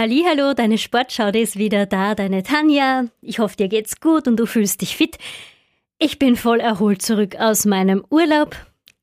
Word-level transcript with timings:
Hallo, 0.00 0.54
deine 0.54 0.78
Sportschau 0.78 1.30
ist 1.30 1.58
wieder 1.58 1.84
da, 1.84 2.14
deine 2.14 2.44
Tanja. 2.44 3.06
Ich 3.20 3.40
hoffe, 3.40 3.56
dir 3.56 3.66
geht's 3.66 4.00
gut 4.00 4.28
und 4.28 4.36
du 4.36 4.46
fühlst 4.46 4.80
dich 4.80 4.96
fit. 4.96 5.18
Ich 5.98 6.20
bin 6.20 6.36
voll 6.36 6.60
erholt 6.60 7.02
zurück 7.02 7.34
aus 7.40 7.64
meinem 7.64 8.04
Urlaub. 8.08 8.54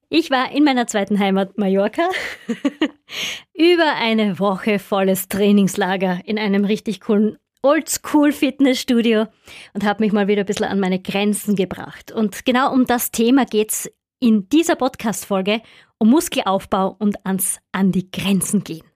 Ich 0.08 0.31
war 0.31 0.54
in 0.54 0.63
meiner 0.63 0.88
zweiten 0.88 1.20
Heimat 1.20 1.58
Mallorca. 1.58 2.08
Über 3.54 3.96
eine 3.97 4.39
Woche 4.39 4.79
volles 4.79 5.28
Trainingslager 5.28 6.21
in 6.23 6.39
einem 6.39 6.63
richtig 6.63 7.02
coolen 7.02 7.36
Oldschool 7.62 8.32
Fitnessstudio 8.32 9.25
und 9.73 9.84
habe 9.84 10.02
mich 10.02 10.14
mal 10.14 10.30
wieder 10.30 10.43
ein 10.43 10.46
bisschen 10.46 10.68
an 10.68 10.80
meine 10.80 11.02
Grenzen 11.02 11.57
gebracht. 11.57 12.14
Und 12.14 12.46
genau 12.46 12.71
um 12.71 12.86
das 12.86 13.12
Thema 13.12 13.43
geht's 13.43 13.91
in 14.21 14.48
dieser 14.48 14.77
Podcast-Folge, 14.77 15.62
um 15.98 16.09
Muskelaufbau 16.09 16.96
und 16.98 17.25
ans 17.25 17.59
an 17.73 17.91
die 17.91 18.09
Grenzen 18.09 18.64
gehen. 18.64 18.95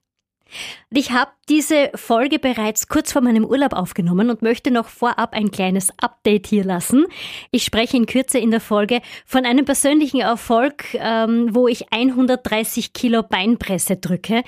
Ich 0.90 1.12
habe 1.12 1.30
diese 1.48 1.90
Folge 1.94 2.38
bereits 2.38 2.88
kurz 2.88 3.12
vor 3.12 3.22
meinem 3.22 3.44
Urlaub 3.44 3.72
aufgenommen 3.72 4.30
und 4.30 4.42
möchte 4.42 4.70
noch 4.70 4.88
vorab 4.88 5.34
ein 5.34 5.50
kleines 5.50 5.90
Update 6.00 6.46
hier 6.46 6.64
lassen. 6.64 7.06
Ich 7.50 7.64
spreche 7.64 7.96
in 7.96 8.06
Kürze 8.06 8.38
in 8.38 8.50
der 8.50 8.60
Folge 8.60 9.00
von 9.26 9.44
einem 9.44 9.64
persönlichen 9.64 10.20
Erfolg, 10.20 10.94
ähm, 10.94 11.48
wo 11.52 11.68
ich 11.68 11.92
130 11.92 12.92
Kilo 12.92 13.22
Beinpresse 13.22 13.96
drücke. 13.96 14.42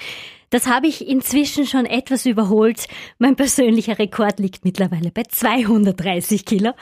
Das 0.52 0.66
habe 0.66 0.86
ich 0.86 1.08
inzwischen 1.08 1.66
schon 1.66 1.86
etwas 1.86 2.26
überholt. 2.26 2.86
Mein 3.18 3.36
persönlicher 3.36 3.98
Rekord 3.98 4.38
liegt 4.38 4.66
mittlerweile 4.66 5.10
bei 5.10 5.22
230 5.22 6.44
Kilo. 6.44 6.72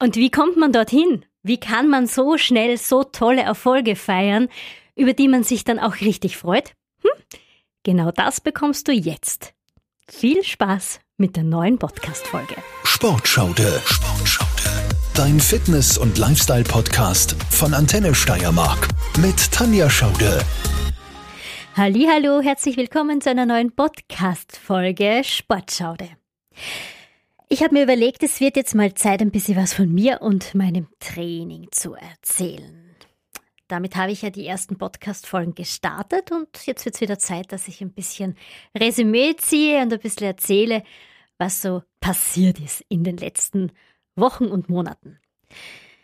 Und 0.00 0.16
wie 0.16 0.30
kommt 0.30 0.56
man 0.56 0.72
dorthin? 0.72 1.24
Wie 1.44 1.58
kann 1.58 1.88
man 1.88 2.08
so 2.08 2.36
schnell 2.36 2.76
so 2.78 3.04
tolle 3.04 3.42
Erfolge 3.42 3.94
feiern, 3.94 4.48
über 4.96 5.12
die 5.12 5.28
man 5.28 5.44
sich 5.44 5.62
dann 5.62 5.78
auch 5.78 6.00
richtig 6.00 6.36
freut? 6.36 6.72
Hm? 7.02 7.10
Genau 7.84 8.12
das 8.12 8.40
bekommst 8.40 8.86
du 8.86 8.92
jetzt. 8.92 9.54
Viel 10.08 10.44
Spaß 10.44 11.00
mit 11.16 11.34
der 11.34 11.42
neuen 11.42 11.78
Podcast-Folge. 11.78 12.54
Sportschaude. 12.84 13.82
Sportschaude. 13.84 14.70
Dein 15.14 15.40
Fitness- 15.40 15.98
und 15.98 16.16
Lifestyle-Podcast 16.16 17.34
von 17.50 17.74
Antenne 17.74 18.14
Steiermark 18.14 18.86
mit 19.18 19.50
Tanja 19.50 19.90
Schaude. 19.90 20.40
Hallo, 21.76 22.40
herzlich 22.40 22.76
willkommen 22.76 23.20
zu 23.20 23.30
einer 23.30 23.46
neuen 23.46 23.74
Podcast-Folge 23.74 25.22
Sportschaude. 25.24 26.08
Ich 27.48 27.64
habe 27.64 27.74
mir 27.74 27.82
überlegt, 27.82 28.22
es 28.22 28.38
wird 28.40 28.56
jetzt 28.56 28.76
mal 28.76 28.94
Zeit, 28.94 29.20
ein 29.20 29.32
bisschen 29.32 29.56
was 29.56 29.74
von 29.74 29.92
mir 29.92 30.22
und 30.22 30.54
meinem 30.54 30.86
Training 31.00 31.66
zu 31.72 31.94
erzählen. 31.94 32.81
Damit 33.72 33.96
habe 33.96 34.12
ich 34.12 34.20
ja 34.20 34.28
die 34.28 34.46
ersten 34.46 34.76
Podcast-Folgen 34.76 35.54
gestartet 35.54 36.30
und 36.30 36.66
jetzt 36.66 36.84
wird 36.84 36.94
es 36.94 37.00
wieder 37.00 37.18
Zeit, 37.18 37.52
dass 37.52 37.68
ich 37.68 37.80
ein 37.80 37.94
bisschen 37.94 38.36
Resümee 38.76 39.34
ziehe 39.36 39.80
und 39.80 39.90
ein 39.94 39.98
bisschen 39.98 40.26
erzähle, 40.26 40.82
was 41.38 41.62
so 41.62 41.82
passiert 41.98 42.60
ist 42.60 42.84
in 42.90 43.02
den 43.02 43.16
letzten 43.16 43.72
Wochen 44.14 44.44
und 44.44 44.68
Monaten. 44.68 45.18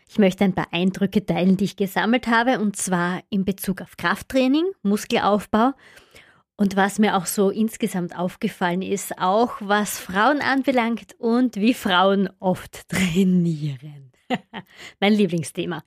Ich 0.09 0.19
möchte 0.19 0.45
ein 0.45 0.55
paar 0.55 0.73
Eindrücke 0.73 1.27
teilen, 1.27 1.59
die 1.59 1.67
ich 1.67 1.77
gesammelt 1.77 2.27
habe, 2.27 2.59
und 2.59 2.77
zwar 2.77 3.21
in 3.29 3.45
Bezug 3.45 3.83
auf 3.83 3.99
Krafttraining, 3.99 4.65
Muskelaufbau 4.83 5.75
und 6.57 6.75
was 6.75 6.99
mir 6.99 7.19
auch 7.19 7.27
so 7.27 7.51
insgesamt 7.51 8.19
aufgefallen 8.19 8.81
ist, 8.81 9.19
auch 9.19 9.57
was 9.61 9.99
Frauen 9.99 10.41
anbelangt 10.41 11.17
und 11.19 11.57
wie 11.57 11.75
Frauen 11.75 12.31
oft 12.41 12.89
trainieren. 12.89 14.11
mein 15.01 15.13
Lieblingsthema. 15.13 15.85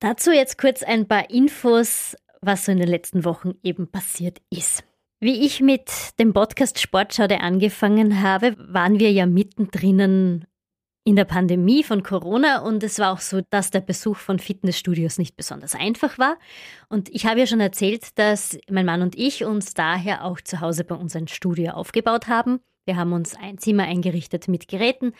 Dazu 0.00 0.30
jetzt 0.30 0.58
kurz 0.58 0.82
ein 0.84 1.08
paar 1.08 1.28
Infos, 1.28 2.16
was 2.40 2.64
so 2.64 2.72
in 2.72 2.78
den 2.78 2.88
letzten 2.88 3.24
Wochen 3.24 3.54
eben 3.64 3.88
passiert 3.90 4.38
ist. 4.48 4.84
Wie 5.20 5.44
ich 5.44 5.60
mit 5.60 5.90
dem 6.20 6.32
Podcast 6.32 6.80
Sportschaude 6.80 7.40
angefangen 7.40 8.22
habe, 8.22 8.54
waren 8.58 9.00
wir 9.00 9.10
ja 9.10 9.26
mittendrin 9.26 10.46
in 11.02 11.16
der 11.16 11.24
Pandemie 11.24 11.82
von 11.82 12.04
Corona 12.04 12.60
und 12.60 12.84
es 12.84 13.00
war 13.00 13.12
auch 13.12 13.20
so, 13.20 13.40
dass 13.50 13.72
der 13.72 13.80
Besuch 13.80 14.18
von 14.18 14.38
Fitnessstudios 14.38 15.18
nicht 15.18 15.36
besonders 15.36 15.74
einfach 15.74 16.18
war. 16.18 16.38
Und 16.88 17.08
ich 17.08 17.26
habe 17.26 17.40
ja 17.40 17.46
schon 17.46 17.60
erzählt, 17.60 18.16
dass 18.18 18.56
mein 18.70 18.86
Mann 18.86 19.02
und 19.02 19.16
ich 19.16 19.44
uns 19.44 19.74
daher 19.74 20.24
auch 20.24 20.40
zu 20.40 20.60
Hause 20.60 20.84
bei 20.84 20.94
uns 20.94 21.16
ein 21.16 21.26
Studio 21.26 21.72
aufgebaut 21.72 22.28
haben. 22.28 22.60
Wir 22.84 22.96
haben 22.96 23.12
uns 23.12 23.34
ein 23.34 23.58
Zimmer 23.58 23.84
eingerichtet 23.84 24.46
mit 24.46 24.68
Geräten 24.68 25.12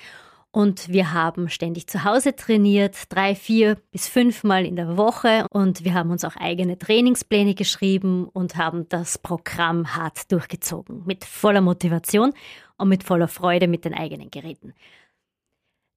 und 0.51 0.89
wir 0.89 1.13
haben 1.13 1.51
ständig 1.51 1.87
zu 1.89 2.05
Hause 2.05 2.35
trainiert, 2.35 2.97
drei, 3.11 3.35
vier 3.35 3.77
bis 3.91 4.09
fünfmal 4.09 4.65
in 4.65 4.77
der 4.77 4.97
Woche. 4.97 5.47
Und 5.51 5.85
wir 5.85 5.95
haben 5.95 6.11
uns 6.11 6.25
auch 6.25 6.37
eigene 6.37 6.79
Trainingspläne 6.79 7.55
geschrieben 7.55 8.27
und 8.27 8.57
haben 8.57 8.89
das 8.89 9.19
Programm 9.19 9.95
hart 9.95 10.33
durchgezogen. 10.33 11.03
Mit 11.05 11.25
voller 11.25 11.61
Motivation 11.61 12.33
und 12.79 12.89
mit 12.89 13.05
voller 13.05 13.29
Freude 13.29 13.69
mit 13.69 13.85
den 13.85 13.95
eigenen 13.95 14.31
Geräten. 14.31 14.73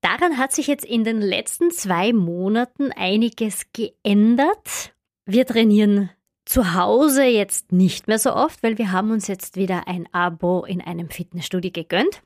Daran 0.01 0.37
hat 0.37 0.51
sich 0.51 0.67
jetzt 0.67 0.85
in 0.85 1.03
den 1.03 1.21
letzten 1.21 1.71
zwei 1.71 2.11
Monaten 2.11 2.91
einiges 2.91 3.67
geändert. 3.71 4.93
Wir 5.25 5.45
trainieren 5.45 6.09
zu 6.43 6.73
Hause 6.73 7.23
jetzt 7.23 7.71
nicht 7.71 8.07
mehr 8.07 8.19
so 8.19 8.33
oft, 8.33 8.63
weil 8.63 8.77
wir 8.77 8.91
haben 8.91 9.11
uns 9.11 9.27
jetzt 9.27 9.55
wieder 9.55 9.87
ein 9.87 10.11
Abo 10.11 10.65
in 10.65 10.81
einem 10.81 11.09
Fitnessstudio 11.09 11.71
gegönnt. 11.71 12.23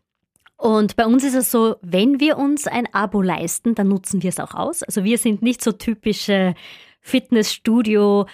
Und 0.57 0.95
bei 0.95 1.05
uns 1.05 1.23
ist 1.23 1.35
es 1.35 1.51
so, 1.51 1.75
wenn 1.81 2.19
wir 2.19 2.37
uns 2.37 2.67
ein 2.67 2.87
Abo 2.93 3.21
leisten, 3.21 3.75
dann 3.75 3.89
nutzen 3.89 4.23
wir 4.23 4.29
es 4.29 4.39
auch 4.39 4.53
aus. 4.53 4.83
Also 4.83 5.03
wir 5.03 5.17
sind 5.17 5.41
nicht 5.41 5.63
so 5.63 5.71
typische 5.71 6.55
Fitnessstudio 7.01 8.25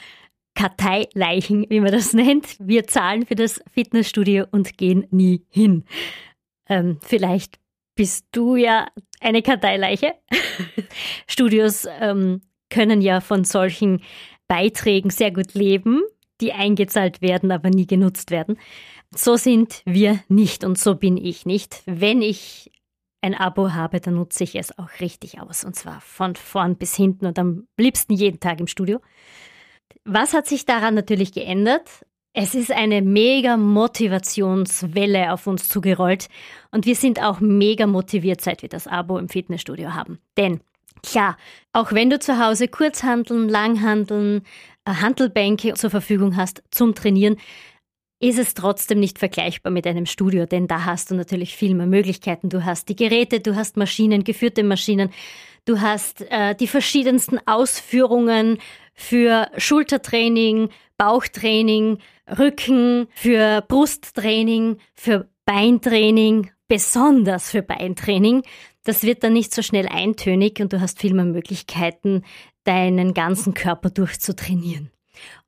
Karteileichen, 0.56 1.66
wie 1.70 1.80
man 1.80 1.92
das 1.92 2.14
nennt. 2.14 2.58
Wir 2.60 2.88
zahlen 2.88 3.26
für 3.26 3.36
das 3.36 3.62
Fitnessstudio 3.72 4.46
und 4.52 4.78
gehen 4.78 5.08
nie 5.12 5.46
hin. 5.50 5.86
Ähm, 6.68 7.00
vielleicht 7.02 7.60
bist 7.96 8.28
du 8.32 8.56
ja 8.56 8.88
eine 9.20 9.42
Karteileiche. 9.42 10.16
Studios 11.28 11.88
ähm, 12.00 12.42
können 12.70 13.02
ja 13.02 13.22
von 13.22 13.44
solchen 13.44 14.02
Beiträgen 14.48 15.10
sehr 15.10 15.32
gut 15.32 15.54
leben, 15.54 16.02
die 16.40 16.54
eingezahlt 16.54 17.22
werden, 17.22 17.52
aber 17.52 17.70
nie 17.70 17.88
genutzt 17.88 18.32
werden. 18.32 18.58
So 19.14 19.36
sind 19.36 19.82
wir 19.86 20.22
nicht 20.30 20.64
und 20.64 20.78
so 20.78 20.96
bin 20.96 21.18
ich 21.18 21.46
nicht. 21.46 21.82
Wenn 21.86 22.22
ich 22.22 22.72
ein 23.22 23.36
Abo 23.36 23.74
habe, 23.74 24.00
dann 24.00 24.16
nutze 24.16 24.44
ich 24.44 24.56
es 24.56 24.78
auch 24.78 24.90
richtig 25.00 25.40
aus 25.40 25.64
und 25.64 25.76
zwar 25.76 26.02
von 26.02 26.36
vorn 26.36 26.76
bis 26.76 26.96
hinten 26.96 27.26
und 27.26 27.38
am 27.38 27.68
liebsten 27.78 28.14
jeden 28.14 28.40
Tag 28.40 28.60
im 28.60 28.68
Studio. 28.68 29.00
Was 30.06 30.34
hat 30.34 30.48
sich 30.48 30.66
daran 30.66 30.96
natürlich 30.96 31.32
geändert? 31.32 32.06
Es 32.34 32.56
ist 32.56 32.72
eine 32.72 33.02
mega 33.02 33.58
Motivationswelle 33.58 35.34
auf 35.34 35.46
uns 35.46 35.68
zugerollt 35.68 36.30
und 36.72 36.86
wir 36.86 36.96
sind 36.96 37.22
auch 37.22 37.42
mega 37.42 37.88
motiviert, 37.88 38.40
seit 38.40 38.62
wir 38.62 38.70
das 38.70 38.88
Abo 38.88 39.18
im 39.18 39.28
Fitnessstudio 39.28 39.94
haben. 39.94 40.20
Denn 40.38 40.62
klar, 41.04 41.36
auch 41.74 41.92
wenn 41.92 42.10
du 42.10 42.20
zu 42.20 42.40
Hause 42.40 42.70
Kurzhandeln, 42.70 43.50
Langhandeln, 43.50 44.44
äh, 44.86 44.94
Handelbänke 44.94 45.74
zur 45.74 45.90
Verfügung 45.90 46.38
hast 46.38 46.64
zum 46.72 46.96
Trainieren, 46.96 47.36
ist 48.22 48.38
es 48.38 48.54
trotzdem 48.54 49.00
nicht 49.00 49.20
vergleichbar 49.20 49.72
mit 49.72 49.88
einem 49.88 50.06
Studio, 50.06 50.46
denn 50.46 50.68
da 50.68 50.86
hast 50.86 51.10
du 51.10 51.16
natürlich 51.16 51.56
viel 51.56 51.74
mehr 51.74 51.88
Möglichkeiten. 51.88 52.50
Du 52.50 52.64
hast 52.64 52.88
die 52.88 52.96
Geräte, 52.96 53.40
du 53.40 53.56
hast 53.56 53.78
Maschinen, 53.78 54.24
geführte 54.24 54.64
Maschinen, 54.64 55.10
du 55.66 55.82
hast 55.82 56.22
äh, 56.30 56.56
die 56.56 56.68
verschiedensten 56.68 57.40
Ausführungen 57.48 58.60
für 58.94 59.50
Schultertraining, 59.58 60.70
Bauchtraining, 60.98 61.98
Rücken, 62.38 63.08
für 63.16 63.64
Brusttraining, 63.68 64.78
für 64.94 65.28
Beintraining, 65.46 66.52
besonders 66.68 67.50
für 67.50 67.64
Beintraining. 67.64 68.44
Das 68.84 69.02
wird 69.02 69.24
dann 69.24 69.34
nicht 69.34 69.54
so 69.54 69.64
schnell 69.64 69.88
eintönig 69.88 70.60
und 70.62 70.74
du 70.74 70.80
hast 70.80 71.00
viel 71.00 71.16
mehr 71.16 71.26
Möglichkeiten, 71.26 72.24
deinen 72.66 73.16
ganzen 73.16 73.56
Körper 73.56 73.90
durchzutrainieren. 73.90 74.92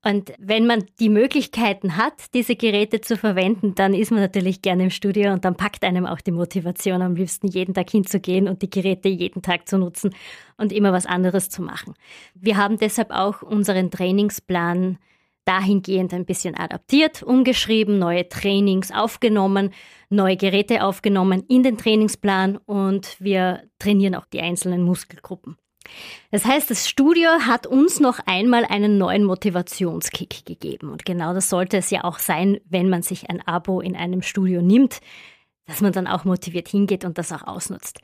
Und 0.05 0.33
wenn 0.37 0.67
man 0.67 0.83
die 0.99 1.07
Möglichkeiten 1.07 1.95
hat, 1.95 2.33
diese 2.33 2.57
Geräte 2.57 2.99
zu 2.99 3.15
verwenden, 3.15 3.73
dann 3.73 3.93
ist 3.93 4.11
man 4.11 4.19
natürlich 4.19 4.61
gerne 4.61 4.83
im 4.83 4.89
Studio 4.89 5.31
und 5.31 5.45
dann 5.45 5.55
packt 5.55 5.85
einem 5.85 6.05
auch 6.05 6.19
die 6.19 6.31
Motivation, 6.31 7.01
am 7.01 7.15
liebsten 7.15 7.47
jeden 7.47 7.73
Tag 7.73 7.89
hinzugehen 7.89 8.49
und 8.49 8.61
die 8.61 8.69
Geräte 8.69 9.07
jeden 9.07 9.41
Tag 9.41 9.69
zu 9.69 9.77
nutzen 9.77 10.13
und 10.57 10.73
immer 10.73 10.91
was 10.91 11.05
anderes 11.05 11.49
zu 11.49 11.61
machen. 11.61 11.93
Wir 12.35 12.57
haben 12.57 12.77
deshalb 12.77 13.11
auch 13.11 13.41
unseren 13.41 13.91
Trainingsplan 13.91 14.97
dahingehend 15.45 16.13
ein 16.13 16.25
bisschen 16.25 16.55
adaptiert, 16.55 17.23
umgeschrieben, 17.23 17.97
neue 17.97 18.27
Trainings 18.27 18.91
aufgenommen, 18.91 19.71
neue 20.09 20.35
Geräte 20.35 20.83
aufgenommen 20.83 21.43
in 21.47 21.63
den 21.63 21.77
Trainingsplan 21.77 22.57
und 22.57 23.15
wir 23.19 23.63
trainieren 23.79 24.15
auch 24.15 24.25
die 24.25 24.41
einzelnen 24.41 24.83
Muskelgruppen. 24.83 25.57
Das 26.31 26.45
heißt, 26.45 26.69
das 26.69 26.87
Studio 26.87 27.29
hat 27.45 27.67
uns 27.67 27.99
noch 27.99 28.19
einmal 28.25 28.65
einen 28.65 28.97
neuen 28.97 29.23
Motivationskick 29.23 30.45
gegeben. 30.45 30.89
Und 30.89 31.05
genau 31.05 31.33
das 31.33 31.49
sollte 31.49 31.77
es 31.77 31.89
ja 31.89 32.03
auch 32.03 32.19
sein, 32.19 32.59
wenn 32.65 32.89
man 32.89 33.01
sich 33.01 33.29
ein 33.29 33.45
Abo 33.47 33.81
in 33.81 33.95
einem 33.95 34.21
Studio 34.21 34.61
nimmt, 34.61 34.99
dass 35.65 35.81
man 35.81 35.93
dann 35.93 36.07
auch 36.07 36.25
motiviert 36.25 36.67
hingeht 36.67 37.05
und 37.05 37.17
das 37.17 37.31
auch 37.31 37.43
ausnutzt. 37.43 37.99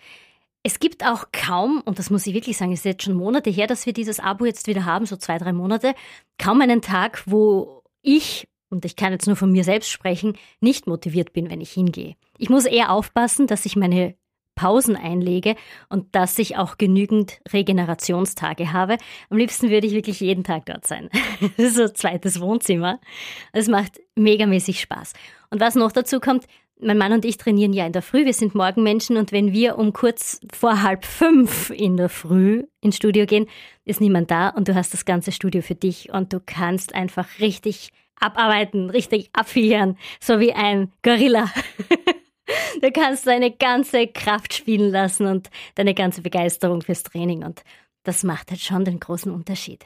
Es 0.64 0.80
gibt 0.80 1.06
auch 1.06 1.26
kaum, 1.32 1.82
und 1.86 2.00
das 2.00 2.10
muss 2.10 2.28
ich 2.28 2.34
wirklich 2.34 2.58
sagen, 2.58 2.74
es 2.74 2.80
ist 2.80 2.86
jetzt 2.86 3.04
schon 3.04 3.16
Monate 3.16 3.50
her, 3.50 3.68
dass 3.68 3.86
wir 3.86 3.94
dieses 3.94 4.20
Abo 4.20 4.46
jetzt 4.46 4.68
wieder 4.68 4.86
haben, 4.86 5.06
so 5.06 5.16
zwei, 5.16 5.38
drei 5.38 5.54
Monate, 5.54 5.96
kaum 6.38 6.62
einen 6.62 6.82
Tag, 6.82 7.24
wo 7.26 7.84
ich 8.02 8.48
und 8.70 8.86
ich 8.86 8.96
kann 8.96 9.12
jetzt 9.12 9.26
nur 9.28 9.36
von 9.36 9.52
mir 9.52 9.64
selbst 9.64 9.90
sprechen, 9.90 10.38
nicht 10.62 10.88
motiviert 10.88 11.34
bin, 11.34 11.50
wenn 11.50 11.62
ich 11.62 11.72
hingehe. 11.72 12.16
Ich 12.38 12.50
muss 12.50 12.66
eher 12.66 12.92
aufpassen, 12.92 13.48
dass 13.48 13.66
ich 13.66 13.76
meine 13.76 14.16
Pausen 14.60 14.98
einlege 14.98 15.56
und 15.88 16.14
dass 16.14 16.38
ich 16.38 16.58
auch 16.58 16.78
genügend 16.78 17.40
Regenerationstage 17.54 18.74
habe. 18.74 18.98
Am 19.30 19.38
liebsten 19.38 19.70
würde 19.70 19.88
ich 19.88 19.94
wirklich 19.94 20.20
jeden 20.20 20.44
Tag 20.44 20.66
dort 20.66 20.86
sein. 20.86 21.10
Das 21.56 21.68
ist 21.68 21.76
so 21.76 21.84
ein 21.84 21.96
zweites 21.96 22.42
Wohnzimmer. 22.42 23.00
Es 23.54 23.70
macht 23.70 24.02
megamäßig 24.16 24.82
Spaß. 24.82 25.14
Und 25.50 25.62
was 25.62 25.76
noch 25.76 25.94
dazu 25.94 26.20
kommt, 26.20 26.46
mein 26.82 26.98
Mann 26.98 27.14
und 27.14 27.24
ich 27.24 27.38
trainieren 27.38 27.72
ja 27.72 27.86
in 27.86 27.94
der 27.94 28.02
Früh, 28.02 28.26
wir 28.26 28.34
sind 28.34 28.54
Morgenmenschen 28.54 29.16
und 29.16 29.32
wenn 29.32 29.54
wir 29.54 29.78
um 29.78 29.94
kurz 29.94 30.42
vor 30.52 30.82
halb 30.82 31.06
fünf 31.06 31.70
in 31.70 31.96
der 31.96 32.10
Früh 32.10 32.64
ins 32.82 32.98
Studio 32.98 33.26
gehen, 33.26 33.48
ist 33.86 34.02
niemand 34.02 34.30
da 34.30 34.50
und 34.50 34.68
du 34.68 34.76
hast 34.76 34.94
das 34.94 35.06
ganze 35.06 35.32
Studio 35.32 35.62
für 35.62 35.76
dich 35.76 36.12
und 36.12 36.34
du 36.34 36.42
kannst 36.46 36.94
einfach 36.94 37.40
richtig 37.40 37.92
abarbeiten, 38.20 38.90
richtig 38.90 39.30
abfieren, 39.32 39.98
so 40.20 40.42
wie 40.42 40.52
ein 40.52 40.92
Gorilla. 41.02 41.50
du 42.82 42.92
kannst 42.92 43.28
deine 43.28 43.52
ganze 43.52 44.08
Kraft 44.08 44.54
spielen 44.54 44.92
lassen 44.92 45.28
und 45.28 45.50
deine 45.76 45.94
ganze 45.94 46.22
Begeisterung 46.22 46.82
fürs 46.82 47.04
Training 47.04 47.44
und 47.44 47.64
das 48.04 48.24
macht 48.24 48.52
halt 48.52 48.62
schon 48.62 48.86
den 48.86 49.00
großen 49.00 49.32
Unterschied. 49.32 49.86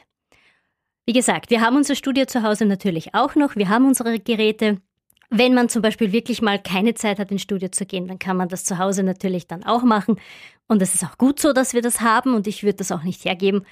Wie 1.06 1.12
gesagt, 1.12 1.50
wir 1.50 1.60
haben 1.60 1.76
unser 1.76 1.94
Studio 1.94 2.24
zu 2.24 2.42
Hause 2.42 2.64
natürlich 2.64 3.14
auch 3.14 3.34
noch, 3.34 3.56
wir 3.56 3.68
haben 3.68 3.86
unsere 3.86 4.18
Geräte, 4.18 4.80
wenn 5.30 5.54
man 5.54 5.68
zum 5.68 5.82
Beispiel 5.82 6.12
wirklich 6.12 6.42
mal 6.42 6.62
keine 6.62 6.94
Zeit 6.94 7.18
hat, 7.18 7.30
ins 7.30 7.42
Studio 7.42 7.68
zu 7.68 7.86
gehen, 7.86 8.06
dann 8.06 8.18
kann 8.18 8.36
man 8.36 8.48
das 8.48 8.64
zu 8.64 8.78
Hause 8.78 9.02
natürlich 9.02 9.46
dann 9.46 9.64
auch 9.64 9.82
machen. 9.82 10.20
Und 10.68 10.80
es 10.80 10.94
ist 10.94 11.04
auch 11.04 11.18
gut 11.18 11.40
so, 11.40 11.52
dass 11.52 11.74
wir 11.74 11.82
das 11.82 12.00
haben 12.00 12.34
und 12.34 12.46
ich 12.46 12.62
würde 12.62 12.78
das 12.78 12.92
auch 12.92 13.02
nicht 13.02 13.24
hergeben. 13.24 13.64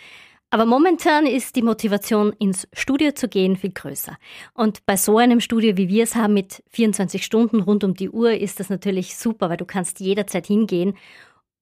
Aber 0.52 0.66
momentan 0.66 1.24
ist 1.24 1.56
die 1.56 1.62
Motivation, 1.62 2.34
ins 2.38 2.68
Studio 2.74 3.12
zu 3.12 3.26
gehen, 3.26 3.56
viel 3.56 3.72
größer. 3.72 4.18
Und 4.52 4.84
bei 4.84 4.98
so 4.98 5.16
einem 5.16 5.40
Studio, 5.40 5.78
wie 5.78 5.88
wir 5.88 6.04
es 6.04 6.14
haben, 6.14 6.34
mit 6.34 6.62
24 6.68 7.24
Stunden 7.24 7.62
rund 7.62 7.84
um 7.84 7.94
die 7.94 8.10
Uhr, 8.10 8.32
ist 8.32 8.60
das 8.60 8.68
natürlich 8.68 9.16
super, 9.16 9.48
weil 9.48 9.56
du 9.56 9.64
kannst 9.64 9.98
jederzeit 10.00 10.46
hingehen. 10.46 10.92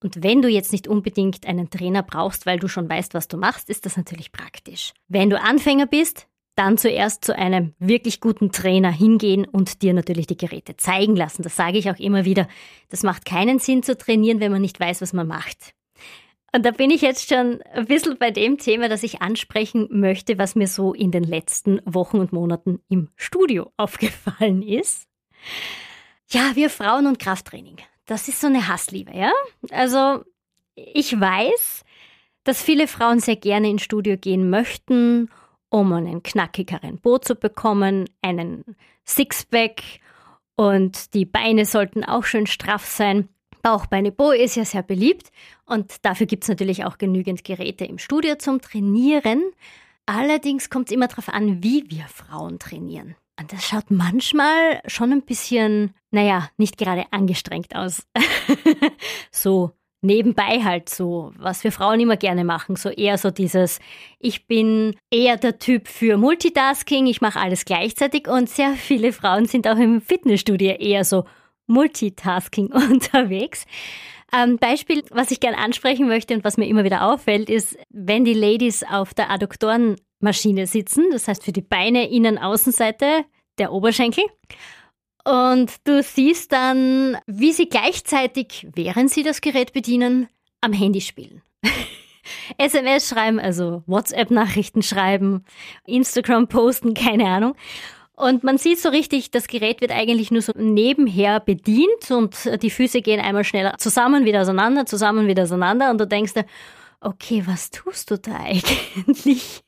Und 0.03 0.25
wenn 0.25 0.43
du 0.43 0.49
jetzt 0.49 0.73
nicht 0.73 0.89
unbedingt 0.89 1.47
einen 1.47 1.71
Trainer 1.71 2.03
brauchst, 2.03 2.47
weil 2.47 2.59
du 2.59 2.67
schon 2.67 2.91
weißt, 2.91 3.15
was 3.15 3.29
du 3.29 3.37
machst, 3.37 3.71
ist 3.71 3.87
das 3.87 3.97
natürlich 3.97 4.33
praktisch. 4.33 4.93
Wenn 5.07 5.31
du 5.31 5.41
Anfänger 5.41 5.87
bist, 5.87 6.27
dann 6.57 6.77
zuerst 6.77 7.25
zu 7.25 7.37
einem 7.37 7.75
wirklich 7.79 8.21
guten 8.21 8.51
Trainer 8.51 8.91
hingehen 8.91 9.45
und 9.45 9.83
dir 9.83 9.95
natürlich 9.95 10.27
die 10.27 10.37
Geräte 10.37 10.77
zeigen 10.77 11.15
lassen. 11.15 11.45
Das 11.45 11.55
sage 11.55 11.79
ich 11.79 11.89
auch 11.93 12.01
immer 12.01 12.25
wieder. 12.25 12.49
Das 12.89 13.05
macht 13.05 13.25
keinen 13.25 13.61
Sinn 13.61 13.85
zu 13.85 13.97
trainieren, 13.97 14.41
wenn 14.41 14.51
man 14.51 14.63
nicht 14.63 14.81
weiß, 14.81 15.01
was 15.01 15.13
man 15.13 15.29
macht. 15.29 15.75
Und 16.53 16.67
da 16.67 16.73
bin 16.73 16.91
ich 16.91 17.01
jetzt 17.01 17.29
schon 17.29 17.63
ein 17.73 17.87
bisschen 17.87 18.19
bei 18.19 18.31
dem 18.31 18.59
Thema, 18.59 18.89
das 18.89 19.03
ich 19.03 19.23
ansprechen 19.23 19.89
möchte, 19.91 20.39
was 20.39 20.57
mir 20.57 20.67
so 20.67 20.93
in 20.93 21.11
den 21.13 21.23
letzten 21.25 21.81
Wochen 21.85 22.19
und 22.19 22.33
Monaten 22.33 22.81
im 22.89 23.09
Studio 23.17 23.73
aufgefallen 23.77 24.63
ist. 24.63 25.09
Ja, 26.29 26.53
wir 26.55 26.71
Frauen 26.71 27.07
und 27.07 27.19
Krafttraining. 27.19 27.77
Das 28.07 28.29
ist 28.29 28.41
so 28.41 28.49
eine 28.49 28.69
Hassliebe, 28.69 29.17
ja? 29.17 29.33
Also, 29.71 30.25
ich 30.75 31.19
weiß, 31.19 31.85
dass 32.45 32.63
viele 32.63 32.89
Frauen 32.89 33.21
sehr 33.21 33.37
gerne 33.37 33.69
ins 33.69 33.83
Studio 33.83 34.17
gehen 34.17 34.51
möchten 34.51 35.29
um 35.71 35.93
einen 35.93 36.23
knackigeren 36.23 37.01
Po 37.01 37.19
zu 37.19 37.37
bekommen, 37.37 38.11
einen 38.21 38.77
Sixpack 39.07 39.83
und 40.57 41.15
die 41.15 41.25
Beine 41.25 41.65
sollten 41.65 42.05
auch 42.05 42.25
schön 42.25 42.47
straff 42.47 42.85
sein. 42.85 43.29
Bauchbeine 43.63 44.13
Po 44.13 44.31
ist 44.31 44.57
ja 44.57 44.65
sehr 44.65 44.83
beliebt 44.83 45.31
und 45.67 46.05
dafür 46.05 46.27
gibt 46.27 46.45
es 46.45 46.49
natürlich 46.49 46.85
auch 46.85 46.99
genügend 46.99 47.45
Geräte 47.45 47.85
im 47.85 47.99
Studio 47.99 48.37
zum 48.37 48.61
Trainieren. 48.61 49.43
Allerdings 50.07 50.71
kommt 50.71 50.89
es 50.89 50.95
immer 50.95 51.09
darauf 51.09 51.29
an, 51.29 51.63
wie 51.63 51.89
wir 51.91 52.05
Frauen 52.05 52.59
trainieren. 52.59 53.15
Und 53.39 53.53
das 53.53 53.65
schaut 53.65 53.91
manchmal 53.91 54.83
schon 54.87 55.13
ein 55.13 55.23
bisschen, 55.23 55.95
naja, 56.11 56.51
nicht 56.59 56.77
gerade 56.77 57.05
angestrengt 57.11 57.75
aus. 57.75 58.07
so 59.31 59.73
nebenbei 60.03 60.63
halt 60.63 60.89
so, 60.89 61.33
was 61.37 61.63
wir 61.65 61.73
Frauen 61.73 62.01
immer 62.01 62.17
gerne 62.17 62.45
machen, 62.45 62.77
so 62.77 62.89
eher 62.89 63.19
so 63.19 63.31
dieses, 63.31 63.81
ich 64.19 64.47
bin 64.47 64.97
eher 65.11 65.37
der 65.37 65.59
Typ 65.59 65.89
für 65.89 66.17
Multitasking, 66.17 67.07
ich 67.07 67.21
mache 67.21 67.39
alles 67.39 67.65
gleichzeitig 67.65 68.27
und 68.29 68.49
sehr 68.49 68.75
viele 68.75 69.13
Frauen 69.13 69.47
sind 69.47 69.69
auch 69.69 69.77
im 69.77 70.01
Fitnessstudio 70.01 70.73
eher 70.73 71.05
so 71.05 71.25
Multitasking 71.71 72.67
unterwegs. 72.73 73.65
Ähm, 74.33 74.59
Beispiel, 74.59 75.03
was 75.11 75.31
ich 75.31 75.41
gerne 75.41 75.59
ansprechen 75.59 76.07
möchte 76.07 76.35
und 76.35 76.45
was 76.45 76.57
mir 76.57 76.67
immer 76.67 76.85
wieder 76.85 77.03
auffällt, 77.03 77.51
ist, 77.51 77.77
wenn 77.89 78.25
die 78.25 78.35
Ladies 78.35 78.85
auf 78.85 79.13
der 79.15 79.31
Adduktorenmaschine 79.31 80.67
sitzen, 80.67 81.07
das 81.11 81.27
heißt 81.27 81.45
für 81.45 81.53
die 81.53 81.63
Beine 81.63 82.09
Innen-Außenseite 82.11 83.25
der 83.59 83.73
Oberschenkel 83.73 84.25
und 85.25 85.73
du 85.85 86.03
siehst 86.03 86.53
dann, 86.53 87.19
wie 87.27 87.53
sie 87.53 87.69
gleichzeitig, 87.69 88.67
während 88.75 89.11
sie 89.11 89.23
das 89.23 89.41
Gerät 89.41 89.73
bedienen, 89.73 90.29
am 90.61 90.73
Handy 90.73 91.01
spielen. 91.01 91.43
SMS 92.59 93.09
schreiben, 93.09 93.39
also 93.39 93.83
WhatsApp-Nachrichten 93.87 94.83
schreiben, 94.83 95.45
Instagram 95.87 96.49
posten, 96.49 96.95
keine 96.95 97.27
Ahnung. 97.27 97.55
Und 98.21 98.45
man 98.45 98.59
sieht 98.59 98.79
so 98.79 98.91
richtig, 98.91 99.31
das 99.31 99.49
Gerät 99.49 99.81
wird 99.81 99.93
eigentlich 99.93 100.31
nur 100.31 100.43
so 100.43 100.53
nebenher 100.55 101.41
bedient 101.41 102.11
und 102.11 102.37
die 102.63 102.71
Füße 102.71 103.01
gehen 103.01 103.19
einmal 103.19 103.45
schneller 103.45 103.79
zusammen, 103.79 104.27
wieder 104.27 104.43
auseinander, 104.43 104.85
zusammen, 104.85 105.27
wieder 105.27 105.45
auseinander. 105.45 105.91
Und 105.91 105.99
du 105.99 106.07
denkst 106.07 106.35
dir, 106.35 106.45
okay, 107.01 107.43
was 107.47 107.71
tust 107.71 108.11
du 108.11 108.19
da 108.19 108.37
eigentlich? 108.45 109.63